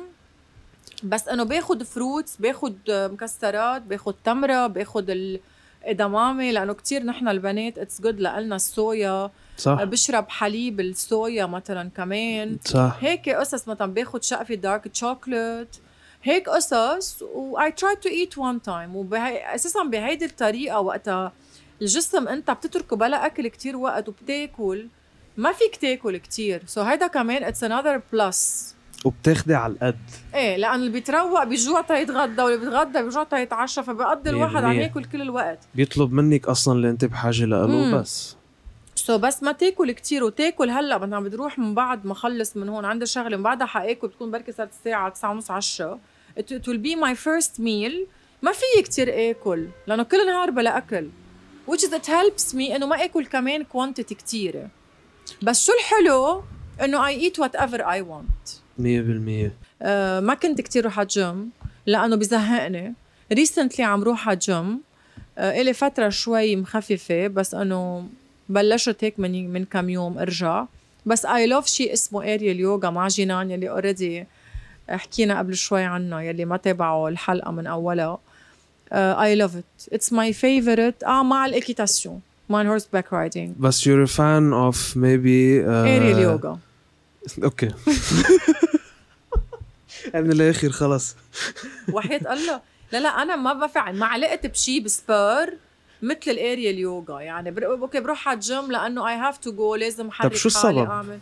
بس 1.04 1.28
إنه 1.28 1.44
باخد 1.44 1.84
fruits 1.84 2.36
باخد 2.38 2.76
مكسرات 2.90 3.82
باخد 3.82 4.16
تمرة 4.26 4.68
باخد 4.68 5.10
ال 5.88 5.96
edamame 5.96 6.52
لأنه 6.52 6.74
كتير 6.74 7.04
نحن 7.04 7.28
البنات 7.28 7.78
it's 7.78 8.02
good 8.02 8.20
لنا 8.20 8.56
الصويا. 8.56 9.32
صح. 9.58 9.84
بشرب 9.84 10.30
حليب 10.30 10.80
الصويا 10.80 11.46
مثلا 11.46 11.90
كمان. 11.90 12.58
صح. 12.66 12.98
هيك 13.02 13.30
قصص 13.30 13.68
مثلا 13.68 13.94
باخد 13.94 14.24
شقفة 14.24 14.56
dark 14.56 14.88
chocolate 14.88 15.82
هيك 16.24 16.50
قصص 16.50 17.22
و 17.22 17.60
I 17.60 17.70
try 17.70 17.96
to 18.06 18.10
eat 18.10 18.38
one 18.38 18.60
time. 18.68 18.96
وبهي 18.96 19.56
أساسا 19.56 19.84
بهيدي 19.84 20.26
الطريقة 20.26 20.80
وقتها 20.80 21.34
الجسم 21.82 22.28
أنت 22.28 22.52
بتتركه 22.52 22.96
بلا 22.96 23.26
أكل 23.26 23.48
كتير 23.48 23.78
وقت 23.78 24.10
وبتاكل. 24.10 24.88
ما 25.38 25.52
فيك 25.52 25.76
تاكل 25.76 26.18
كتير. 26.18 26.64
so 26.66 26.86
هيدا 26.86 27.08
كمان 27.08 27.44
it's 27.44 27.66
another 27.66 28.00
plus 28.14 28.76
وبتاخدي 29.06 29.56
على 29.56 29.74
القد. 29.74 29.98
إيه 30.36 30.58
لأن 30.58 30.76
اللي 30.76 30.90
بيتروق 30.90 31.44
بيجوع 31.44 31.82
تيتغدى 31.82 32.42
واللي 32.42 32.58
بيتغدى 32.58 33.02
بيجوع 33.02 33.24
تيتعشى 33.24 33.84
فبقضي 33.84 34.30
الواحد 34.30 34.64
عم 34.64 34.72
ياكل 34.72 35.06
كل 35.06 35.22
الوقت. 35.22 35.60
بيطلب 35.76 36.14
منك 36.14 36.48
أصلا 36.48 36.74
اللي 36.74 36.90
أنت 36.90 37.06
بحاجة 37.06 37.46
له. 37.46 38.00
بس 38.00 38.36
so 38.96 39.22
بس 39.22 39.44
ما 39.44 39.52
تاكل 39.52 39.92
كتير 39.92 40.24
وتاكل. 40.24 40.70
هلأ 40.70 40.98
مثلا 40.98 41.20
بتروح 41.20 41.60
من 41.60 41.76
بعد 41.76 42.06
ما 42.06 42.12
اخلص 42.12 42.58
من 42.58 42.70
هون 42.70 42.86
عندي 42.86 43.06
شغلة 43.06 43.38
من 43.38 43.44
بعدها 43.44 43.68
حاكل 43.68 44.08
بتكون 44.08 44.32
بركي 44.32 44.52
صارت 44.52 44.72
الساعة 44.72 45.10
9 45.10 45.32
ونص 45.32 45.52
10 45.52 46.00
it, 46.40 46.44
it 46.44 46.68
will 46.68 46.82
be 46.84 46.96
my 46.96 47.16
first 47.16 47.60
meal. 47.60 47.94
ما 48.42 48.52
في 48.52 48.82
كتير 48.84 49.30
آكل 49.30 49.68
لأنه 49.88 50.04
كل 50.04 50.28
نهار 50.28 50.50
بلا 50.50 50.78
أكل. 50.78 51.10
Which 51.72 51.82
is 51.82 51.92
it 51.94 52.08
helps 52.08 52.54
me 52.54 52.72
إنه 52.72 52.86
ما 52.86 53.04
آكل 53.04 53.26
كمان 53.26 53.66
quantity 53.66 54.14
كتيرة. 54.14 54.68
بس 55.42 55.66
شو 55.66 55.72
الحلو؟ 55.80 56.44
إنه 56.84 57.08
I 57.08 57.16
eat 57.16 57.44
whatever 57.44 57.80
I 57.80 58.02
want. 58.02 58.67
100% 58.80 58.82
آه 59.82 60.20
ما 60.20 60.34
كنت 60.34 60.62
كتير 60.62 60.84
روح 60.84 61.00
على 61.00 61.06
الجيم 61.06 61.50
لأنه 61.86 62.16
بزهقني. 62.16 62.94
recently 63.34 63.86
عم 63.86 64.04
روح 64.04 64.28
على 64.28 64.36
الجيم 64.36 64.80
آه 65.38 65.62
إلي 65.62 65.74
فترة 65.74 66.10
شوي 66.10 66.56
مخففة 66.56 67.28
بس 67.28 67.54
إنه 67.54 68.08
بلشت 68.50 69.04
هيك 69.04 69.20
من 69.20 69.54
من 69.54 69.66
كم 69.66 69.90
يوم 69.90 70.18
أرجع. 70.18 70.66
بس 71.06 71.26
I 71.26 71.48
love 71.48 71.68
شيء 71.68 71.94
اسمه 71.94 72.34
aerial 72.34 72.60
yoga 72.60 72.90
مع 72.90 73.08
جنان 73.08 73.52
يلي 73.52 73.70
already 73.70 74.26
حكينا 74.90 75.38
قبل 75.40 75.56
شوي 75.56 75.84
عنه 75.84 76.22
يلي 76.22 76.46
ما 76.46 76.58
تابعوا 76.58 77.10
الحلقة 77.10 77.52
من 77.52 77.68
اولها 77.68 78.20
I 78.94 79.36
love 79.36 79.56
it 79.56 79.64
it's 79.94 80.14
my 80.14 80.34
favorite 80.34 81.04
آه 81.04 81.24
مع 81.24 81.46
ال 81.46 81.53
équitation 81.53 82.22
مع 82.50 82.62
ال 82.62 82.88
horseback 82.94 83.14
riding 83.14 83.56
بس 83.60 83.84
you're 83.90 84.08
a 84.08 84.12
fan 84.12 84.54
of 84.72 84.78
maybe 84.96 85.64
uh, 85.66 85.68
aerial 85.68 86.20
yoga 86.20 86.60
okay. 87.44 87.70
من 90.14 90.32
الآخر 90.32 90.70
خلص 90.70 91.16
وحياة 91.94 92.34
الله. 92.34 92.62
لا 92.92 92.98
لا 93.00 93.10
أنا 93.10 93.36
ما 93.36 93.54
بفعل 93.54 93.96
ما 93.96 94.06
علقت 94.06 94.46
بشي 94.46 94.80
ب 94.80 94.92
sport 94.92 95.54
مثل 96.02 96.20
ال 96.28 96.72
aerial 96.72 96.99
yoga. 96.99 97.22
يعني 97.22 97.52
بر... 97.52 97.66
okay 97.66 98.00
بروح 98.00 98.28
على 98.28 98.36
الجيم 98.36 98.72
لأنه 98.72 99.08
I 99.10 99.16
have 99.16 99.38
to 99.38 99.52
go 99.52 99.76
لازم 99.76 100.08
أحرك 100.08 100.36
شو 100.36 100.50
حالي 100.50 100.70
السبب؟ 100.82 100.92
أعمل. 100.92 101.20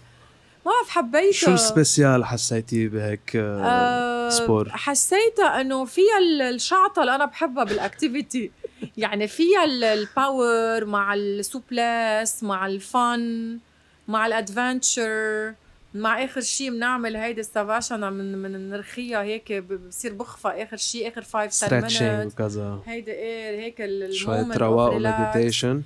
ما 0.65 0.71
بعرف 0.71 0.89
حبيتها 0.89 1.31
شو 1.31 1.53
ال 1.53 1.62
spécial 1.62 2.25
حسيتيه 2.25 2.87
بهيك 2.87 3.29
uh, 3.31 3.35
آه، 3.35 4.29
sport؟ 4.29 4.69
حسيتها 4.69 5.61
إنه 5.61 5.85
فيها 5.85 6.17
ال- 6.19 6.41
الشعطة 6.41 6.99
اللي 7.01 7.15
أنا 7.15 7.25
بحبها 7.25 7.63
بال 7.63 7.81
activity 7.81 8.51
يعني 8.97 9.27
فيها 9.27 9.63
ال- 9.63 9.83
ال 9.83 10.00
power 10.00 10.85
مع 10.85 11.13
ال 11.13 11.26
souplesse 11.26 12.43
مع 12.43 12.67
الفن 12.67 13.59
مع 14.07 14.25
ال 14.27 14.40
adventure 14.40 15.53
مع 15.95 16.23
آخر 16.23 16.41
شيء 16.41 16.69
بنعمل 16.71 17.15
هيدي 17.15 17.41
ال 17.41 17.49
savasana 17.49 18.09
من 18.09 18.37
من 18.37 18.69
نرخيها 18.69 19.21
هيك 19.23 19.53
بصير 19.53 20.13
بغفى 20.13 20.47
آخر 20.47 20.77
شيء 20.77 21.07
آخر 21.07 21.21
5 21.21 21.39
10 21.39 21.49
stretching 21.49 22.31
وكذا. 22.31 22.79
هيدي 22.85 23.11
إيه 23.11 23.59
هيك 23.59 23.89
شوية 24.11 24.57
رواق. 24.57 24.93
و 24.93 25.01
meditation. 25.01 25.81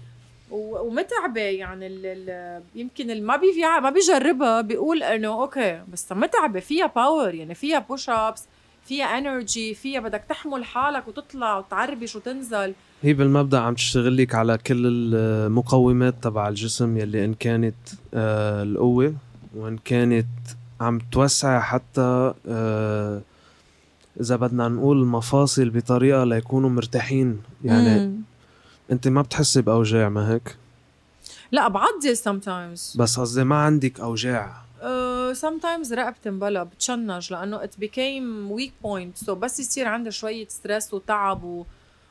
ومتعبة 0.52 1.42
يعني 1.42 1.88
ال 1.88 2.06
ال 2.06 2.62
يمكن 2.76 3.12
اللي 3.12 3.22
ما 3.24 3.36
بيفي 3.36 3.62
ما 3.62 3.90
بيجربها 3.90 4.62
بيقول 4.62 5.04
إنه 5.04 5.28
okay 5.28 5.82
بس 5.94 6.12
متعبة. 6.12 6.60
فيها 6.60 6.86
power 6.96 7.36
يعني 7.36 7.56
فيها 7.56 7.80
push 7.80 8.10
ups 8.10 8.44
فيها 8.86 9.06
energy 9.06 9.74
فيها 9.74 10.00
بدك 10.00 10.24
تحمل 10.30 10.66
حالك 10.66 11.08
وتطلع 11.08 11.58
وتعربش 11.58 12.16
وتنزل. 12.16 12.74
هي 13.02 13.14
بالمبدأ 13.14 13.60
عم 13.60 13.74
تشتغل 13.74 14.18
لك 14.18 14.36
على 14.36 14.58
كل 14.58 14.86
المقومات 14.86 16.16
تبع 16.24 16.48
الجسم 16.50 16.98
يلي 16.98 17.26
إن 17.26 17.34
كانت 17.34 17.76
آه 18.14 18.64
القوة. 18.64 19.14
وإن 19.56 19.78
كانت 19.78 20.28
عم 20.82 21.00
توسع 21.12 21.60
حتى 21.60 22.34
آه 22.48 23.22
إذا 24.22 24.36
بدنا 24.36 24.68
نقول 24.68 25.02
المفاصل 25.02 25.70
بطريقة 25.70 26.24
ليكونوا 26.24 26.70
مرتاحين. 26.70 27.42
يعني 27.66 28.00
مم. 28.00 28.22
أنت 28.92 29.08
ما 29.08 29.22
بتحسي 29.22 29.62
بأوجاع 29.62 30.10
ما 30.10 30.34
هيك؟ 30.34 30.56
لا 31.52 31.68
بعضل 31.68 32.16
sometimes. 32.16 32.98
بس 32.98 33.20
قصدي 33.20 33.44
ما 33.44 33.56
عندك 33.56 34.00
أوجاع. 34.00 34.62
uh, 34.82 35.38
sometimes 35.38 35.92
رقبتي 35.92 36.30
مبلا 36.30 36.64
بتشنج 36.64 37.34
لأنه 37.34 37.60
it 37.64 37.84
became 37.84 38.58
weak 38.60 38.86
point. 38.86 39.26
So 39.26 39.32
بس 39.32 39.60
يصير 39.60 39.88
عندي 39.88 40.12
شوية 40.12 40.48
stress 40.48 40.94
وتعب 40.94 41.44
و 41.44 41.66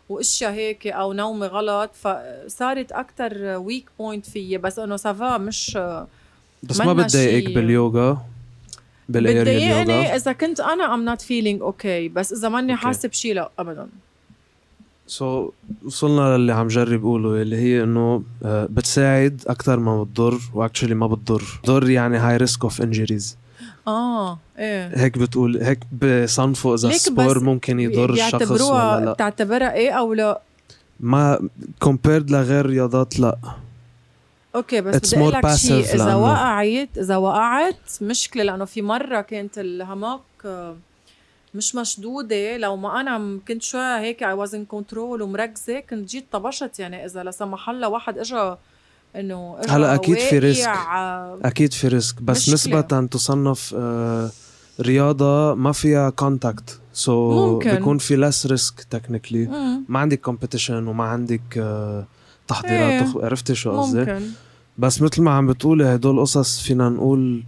وأشياء 0.09 0.53
هيك 0.53 0.87
أو 0.87 1.13
نومي 1.13 1.47
غلط. 1.47 1.91
فصارت 1.95 2.93
أكثر 2.93 3.35
weak 3.57 3.89
point 3.99 4.27
فيي. 4.27 4.59
بس 4.59 4.79
إنه 4.79 4.97
ça 4.97 5.18
va 5.18 5.39
مش 5.39 5.79
بس 6.63 6.81
ما 6.81 6.93
بتضايقك 6.93 7.55
باليوغا؟ 7.55 8.25
بتضايقني 9.09 10.15
إذا 10.17 10.33
كنت 10.33 10.61
أنا 10.61 10.95
I'm 10.95 11.05
not 11.05 11.23
feeling 11.23 11.63
okay 11.63 12.09
بس 12.09 12.33
إذا 12.33 12.49
ماني 12.49 12.73
okay. 12.73 12.85
حاسة 12.85 13.09
بشي 13.09 13.33
لا 13.33 13.51
ابدا. 13.59 13.87
so 15.07 15.49
so, 15.49 15.53
وصلنا 15.87 16.37
للي 16.37 16.53
عم 16.53 16.69
جرب 16.69 17.01
اقوله 17.01 17.43
اللي 17.43 17.57
هي 17.57 17.83
إنه 17.83 18.23
آه، 18.45 18.69
بتساعد 18.71 19.43
أكثر 19.47 19.81
ما 19.81 20.03
بتضر 20.03 20.39
و 20.55 20.59
actually 20.59 20.95
ما 20.95 21.07
بتضر. 21.07 21.43
بتضر 21.63 21.91
يعني 21.91 22.19
high 22.19 22.37
risk 22.37 22.63
of 22.65 22.83
injuries 22.83 23.37
آه 23.89 24.39
إيه. 24.59 24.91
هيك 24.95 25.19
بتقول 25.19 25.63
هيك 25.63 25.79
بصنفوا 26.03 26.75
إذا 26.75 26.89
ال 26.89 26.98
sport 26.98 27.41
ممكن 27.41 27.81
يضر 27.81 28.11
الشخص 28.13 28.61
ولا 28.61 29.05
لا. 29.05 29.13
بتعتبرها 29.13 29.73
إيه 29.73 29.91
أو 29.91 30.15
لا؟ 30.15 30.41
ما 31.01 31.49
compared 31.81 32.31
لغير 32.31 32.67
رياضات 32.67 33.21
لا. 33.21 33.39
okay 34.55 34.81
بس 34.81 35.15
بدي 35.15 35.23
أقول 35.23 35.33
لك 35.33 35.55
شيء 35.55 35.81
إذا 35.81 35.97
لأنه... 35.97 36.23
وقعت 36.23 36.99
إذا 36.99 37.17
وقعت 37.17 37.93
مشكله 38.03 38.43
لأنه 38.43 38.65
في 38.65 38.83
مرة 38.83 39.21
كانت 39.21 39.59
ال 39.59 39.67
hammock 39.67 40.21
مش 41.55 41.75
مشدودة. 41.75 42.57
لو 42.57 42.77
ما 42.77 43.01
أنا 43.01 43.39
كنت 43.49 43.63
شوي 43.63 43.81
هيك 43.81 44.23
I 44.23 44.33
was 44.33 44.55
in 44.55 44.65
control 44.65 45.23
ومركزة 45.23 45.81
كنت 45.81 46.11
جيت 46.11 46.27
طبشت. 46.33 46.79
يعني 46.79 47.05
إذا 47.05 47.23
لا 47.25 47.31
سمح 47.31 47.69
الله 47.69 47.89
واحد 47.89 48.19
اجى 48.19 48.55
إنه 49.17 49.59
هلا 49.69 49.95
أكيد 49.95 50.19
في 50.19 50.39
risk. 50.39 50.69
أكيد 51.45 51.73
في 51.73 51.89
risk. 51.89 52.23
بس 52.23 52.49
نسبة 52.49 52.81
تصنف 52.81 53.75
آه 53.79 54.31
رياضة 54.81 55.55
ما 55.55 55.73
فيها 55.73 56.11
contact 56.11 57.13
so 57.13 57.33
so 57.33 57.53
ممكن. 57.53 57.71
بيكون 57.71 57.99
في 57.99 58.17
less 58.17 58.47
risk 58.47 58.83
technically 58.91 59.47
ما 59.89 59.99
عندك 59.99 60.21
competition 60.21 60.87
وما 60.87 61.05
عندك 61.05 61.59
آه 61.59 62.07
تحضيرات 62.49 63.17
إيه. 63.17 63.25
عرفتي 63.25 63.55
شو 63.55 63.81
قصدي؟ 63.81 63.99
ممكن. 63.99 64.23
بس 64.79 65.03
مثل 65.03 65.23
ما 65.23 65.31
عم 65.31 65.47
بتقولي 65.47 65.85
هدول 65.85 66.21
قصص 66.21 66.61
فينا 66.61 66.89
نقول 66.89 67.43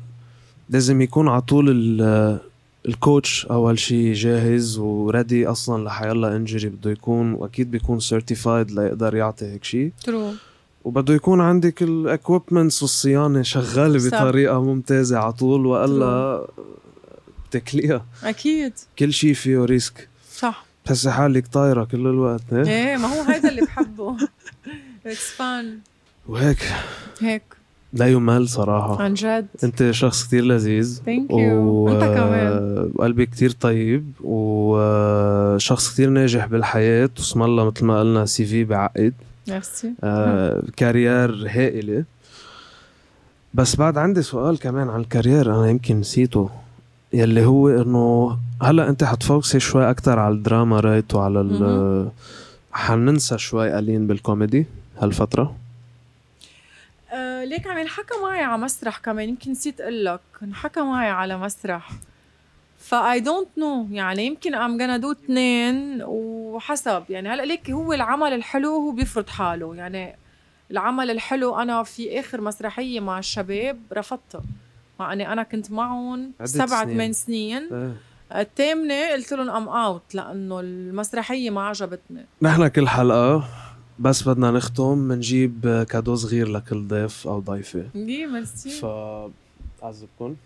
لازم 0.71 1.01
يكون 1.01 1.29
على 1.29 1.41
طول 1.41 2.01
ال 2.89 2.98
coach 2.98 3.47
أول 3.47 3.79
شيء 3.79 4.13
جاهز 4.13 4.79
و 4.79 4.90
ready 4.90 5.47
أصلا 5.47 5.85
لحيلا 5.85 6.37
injury 6.37 6.69
بده 6.69 6.91
يكون 6.91 7.33
وأكيد 7.33 7.71
بيكون 7.71 8.01
certified 8.01 8.71
ليقدر 8.71 9.15
يعطي 9.15 9.45
هيك 9.47 9.65
شيء 9.65 9.93
true 10.05 10.33
وبده 10.85 11.15
يكون 11.15 11.41
عندك 11.41 11.83
ال 11.83 11.92
equipments 11.92 12.83
والصيانة 12.83 13.43
شغالة 13.43 14.09
بطريقة 14.09 14.63
ممتازة 14.63 15.19
على 15.19 15.33
طول 15.33 15.67
وإلا 15.67 16.47
بتاكليها 17.49 18.05
أكيد. 18.25 18.73
كل 18.99 19.13
شيء 19.13 19.35
فيه 19.35 19.65
risk 19.65 20.09
صح. 20.37 20.65
بتحسي 20.85 21.11
حالك 21.11 21.47
طايره 21.47 21.85
كل 21.85 22.07
الوقت 22.07 22.53
إيه, 22.53 22.65
إيه 22.65 22.97
ما 22.97 23.09
هو 23.09 23.23
هذا 23.23 23.49
اللي 23.49 23.63
بحبه. 23.63 24.17
it's 25.07 25.31
fun 25.31 25.79
وهيك. 26.29 26.59
هيك. 27.21 27.43
لا 27.93 28.07
يمل 28.07 28.49
صراحة. 28.49 29.03
عن 29.03 29.15
جد. 29.15 29.47
أنت 29.65 29.91
شخص 29.91 30.27
كتير 30.27 30.45
لذيذ. 30.45 31.03
thank 31.07 31.31
you 31.31 31.57
و... 31.57 31.89
أنت 31.89 32.05
كمان. 32.05 32.91
وقلبي 32.95 33.27
كتير 33.27 33.51
طيب. 33.51 34.13
وشخص 34.21 35.93
كتير 35.93 36.11
ناجح 36.11 36.47
بالحياة. 36.47 37.11
واسم 37.19 37.43
الله 37.43 37.65
مثل 37.65 37.85
ما 37.85 38.01
قلنا 38.01 38.27
CV 38.27 38.65
بعقد. 38.65 39.15
ميرسي 39.49 39.93
آه 40.05 40.63
career 40.77 41.47
هائلة. 41.49 42.05
بس 43.55 43.77
بعد 43.77 43.99
عندي 43.99 44.23
سؤال 44.23 44.59
كمان 44.59 44.89
عن 44.91 45.01
ال 45.01 45.08
career 45.08 45.55
أنا 45.55 45.69
يمكن 45.69 46.01
نسيته. 46.01 46.51
يلي 47.13 47.45
هو 47.45 47.69
إنه 47.69 48.39
هلأ 48.63 48.89
أنت 48.89 49.05
حتفوكسي 49.05 49.61
شوي 49.61 49.91
أكتر 49.91 50.19
على 50.19 50.35
الدراما 50.35 50.81
right 50.81 51.15
وعلى 51.15 52.11
حننسى 52.73 53.39
شوي 53.39 53.73
قليل 53.73 54.07
بالكوميدي. 54.07 54.67
هالفترة؟ 55.01 55.57
آه 57.13 57.45
ليك 57.45 57.67
عم 57.67 57.79
ينحكى 57.79 58.15
معي 58.23 58.43
على 58.43 58.63
مسرح 58.63 58.99
كمان 58.99 59.29
يمكن 59.29 59.51
نسيت 59.51 59.81
أقول 59.81 60.05
لك. 60.05 60.21
انحكى 60.43 60.81
معي 60.81 61.11
على 61.11 61.39
مسرح. 61.39 61.91
ف 62.79 63.21
I 63.21 63.25
don't 63.25 63.49
know 63.59 63.89
يعني 63.91 64.27
يمكن 64.27 64.55
I'm 64.55 64.79
gonna 64.79 64.97
do 64.97 65.13
اثنين 65.13 66.03
وحسب. 66.03 67.05
يعني 67.11 67.29
هلأ 67.29 67.43
ليك 67.43 67.71
هو 67.71 67.93
العمل 67.93 68.33
الحلو 68.33 68.71
هو 68.71 68.91
بيفرض 68.91 69.29
حاله. 69.29 69.75
يعني 69.75 70.17
العمل 70.71 71.11
الحلو 71.11 71.61
أنا 71.61 71.83
في 71.83 72.21
آخر 72.21 72.41
مسرحية 72.41 73.01
مع 73.01 73.19
الشباب 73.19 73.79
رفضتها 73.93 74.43
مع 75.01 75.13
اني 75.13 75.33
أنا 75.33 75.43
كنت 75.43 75.71
معهم 75.71 76.33
سبع 76.45 76.85
ثمان 76.85 77.13
سنين. 77.13 77.69
آه. 77.73 77.93
الثامنة 78.41 79.09
قلت 79.09 79.33
لهم 79.33 79.51
I'm 79.51 79.69
out 79.69 80.15
لأنه 80.15 80.61
المسرحية 80.61 81.51
ما 81.51 81.67
عجبتني. 81.69 82.27
نحن 82.43 82.69
كل 82.69 82.89
حلقة 82.89 83.45
بس 84.01 84.29
بدنا 84.29 84.51
نختم 84.51 85.09
بنجيب 85.09 85.87
cadeau 85.91 86.15
صغير 86.15 86.49
لكل 86.49 86.89
ضيف 86.89 87.27
أو 87.27 87.41
ضيفة. 87.41 87.91
يي 87.95 88.27
ميرسي. 88.27 88.71
ف 88.71 88.85
أعزبكم. 89.83 90.37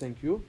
thank 0.00 0.24
you 0.24 0.40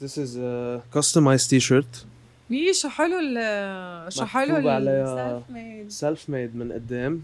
This 0.00 0.16
is 0.18 0.36
a 0.36 0.82
customized 0.96 1.48
t-shirt. 1.50 2.06
يي 2.50 2.74
شو 2.74 2.88
حلو 2.88 3.18
ال 3.18 4.12
شو 4.12 4.24
حلو 4.24 4.56
ال 4.56 5.08
self-made 5.08 5.90
self-made 5.90 6.56
من 6.56 6.72
قدام. 6.72 7.22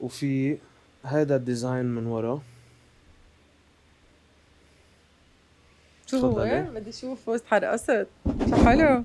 وفي 0.00 0.58
هذا 1.04 1.36
ال 1.36 1.43
design 1.43 1.84
من 1.84 2.06
ورا. 2.06 2.42
شو 6.06 6.18
هو؟ 6.18 6.66
بدي 6.74 6.90
أشوف 6.90 7.28
وسط 7.28 7.44
حرقصت 7.46 8.06
شو 8.50 8.56
حلو؟ 8.56 9.04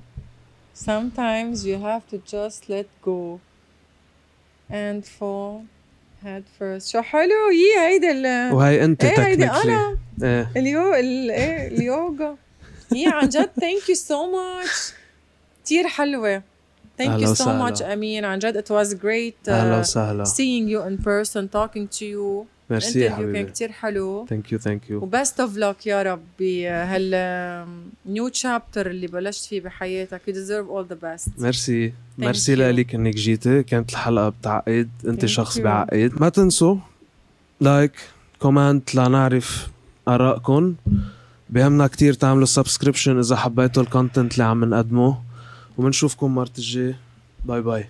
Sometimes 0.89 1.65
you 1.65 1.77
have 1.89 2.03
to 2.11 2.17
just 2.35 2.59
let 2.69 2.87
go 3.09 3.39
and 4.71 4.99
fall 5.17 5.65
head 6.23 6.43
first 6.59 6.91
شو 6.91 7.01
حلو 7.01 7.49
يي 7.51 7.87
هيدي 7.87 8.11
ال 8.11 8.53
وهي 8.53 8.83
انت 8.83 9.03
ايه 9.03 9.25
هيدي 9.25 9.45
انا 9.45 9.97
ايه 10.23 10.51
اليو 10.57 10.93
ال 10.95 11.31
ايه 11.31 11.67
اليوغا 11.67 12.37
يي 12.95 13.07
عن 13.07 13.29
جد 13.29 13.49
ثانك 13.59 13.89
يو 13.89 13.95
سو 13.95 14.31
ماتش 14.31 14.93
كثير 15.65 15.87
حلوه 15.87 16.41
Thank 17.01 17.21
you 17.21 17.35
so 17.35 17.45
much 17.45 17.81
امين 17.81 18.25
عن 18.25 18.39
جد 18.39 18.57
it 18.57 18.69
was 18.69 18.93
great 18.93 19.47
uh, 19.47 19.49
اهلا 19.49 19.79
وسهلا 19.79 20.23
seeing 20.25 20.67
you 20.67 20.81
in 20.89 21.03
person 21.03 21.47
talking 21.47 21.87
to 21.99 22.05
you 22.05 22.45
ميرسي 22.70 23.00
يا 23.00 23.10
حبيبي 23.10 23.32
كان 23.32 23.52
كثير 23.52 23.72
حلو. 23.72 24.26
thank 24.30 24.52
you 24.52 24.58
thank 24.58 24.90
you 24.90 25.02
و 25.02 25.10
best 25.10 25.40
of 25.40 25.56
luck 25.56 25.86
يا 25.86 26.02
رب 26.02 26.22
بهال 26.40 27.66
new 28.06 28.28
chapter 28.28 28.90
اللي 28.90 29.06
بلشت 29.06 29.44
فيه 29.44 29.60
بحياتك. 29.60 30.20
you 30.28 30.34
deserve 30.34 30.66
all 30.66 30.86
the 30.86 31.10
best 31.10 31.28
merci. 31.38 31.92
merci 32.18 32.54
لك 32.54 32.94
إنك 32.94 33.14
جيتي. 33.14 33.62
كانت 33.62 33.90
الحلقة 33.90 34.28
بتعقد 34.28 34.88
أنت 35.06 35.26
شخص 35.26 35.58
بعقد 35.58 36.12
ما 36.20 36.28
تنسوا 36.28 36.76
like 37.60 37.92
comment 38.38 38.94
لنعرف 38.94 39.68
آرائكم. 40.08 40.74
بهمنا 41.50 41.86
كتير 41.86 42.12
تعملوا 42.12 42.46
subscription 42.46 43.18
إذا 43.18 43.36
حبيتوا 43.36 43.82
ال 43.82 43.88
content 43.88 44.32
اللي 44.32 44.44
عم 44.44 44.64
نقدمه. 44.64 45.22
وبنشوفكم 45.78 46.34
مرة 46.34 46.50
الجاي 46.58 46.94
باي 47.44 47.60
باي 47.60 47.86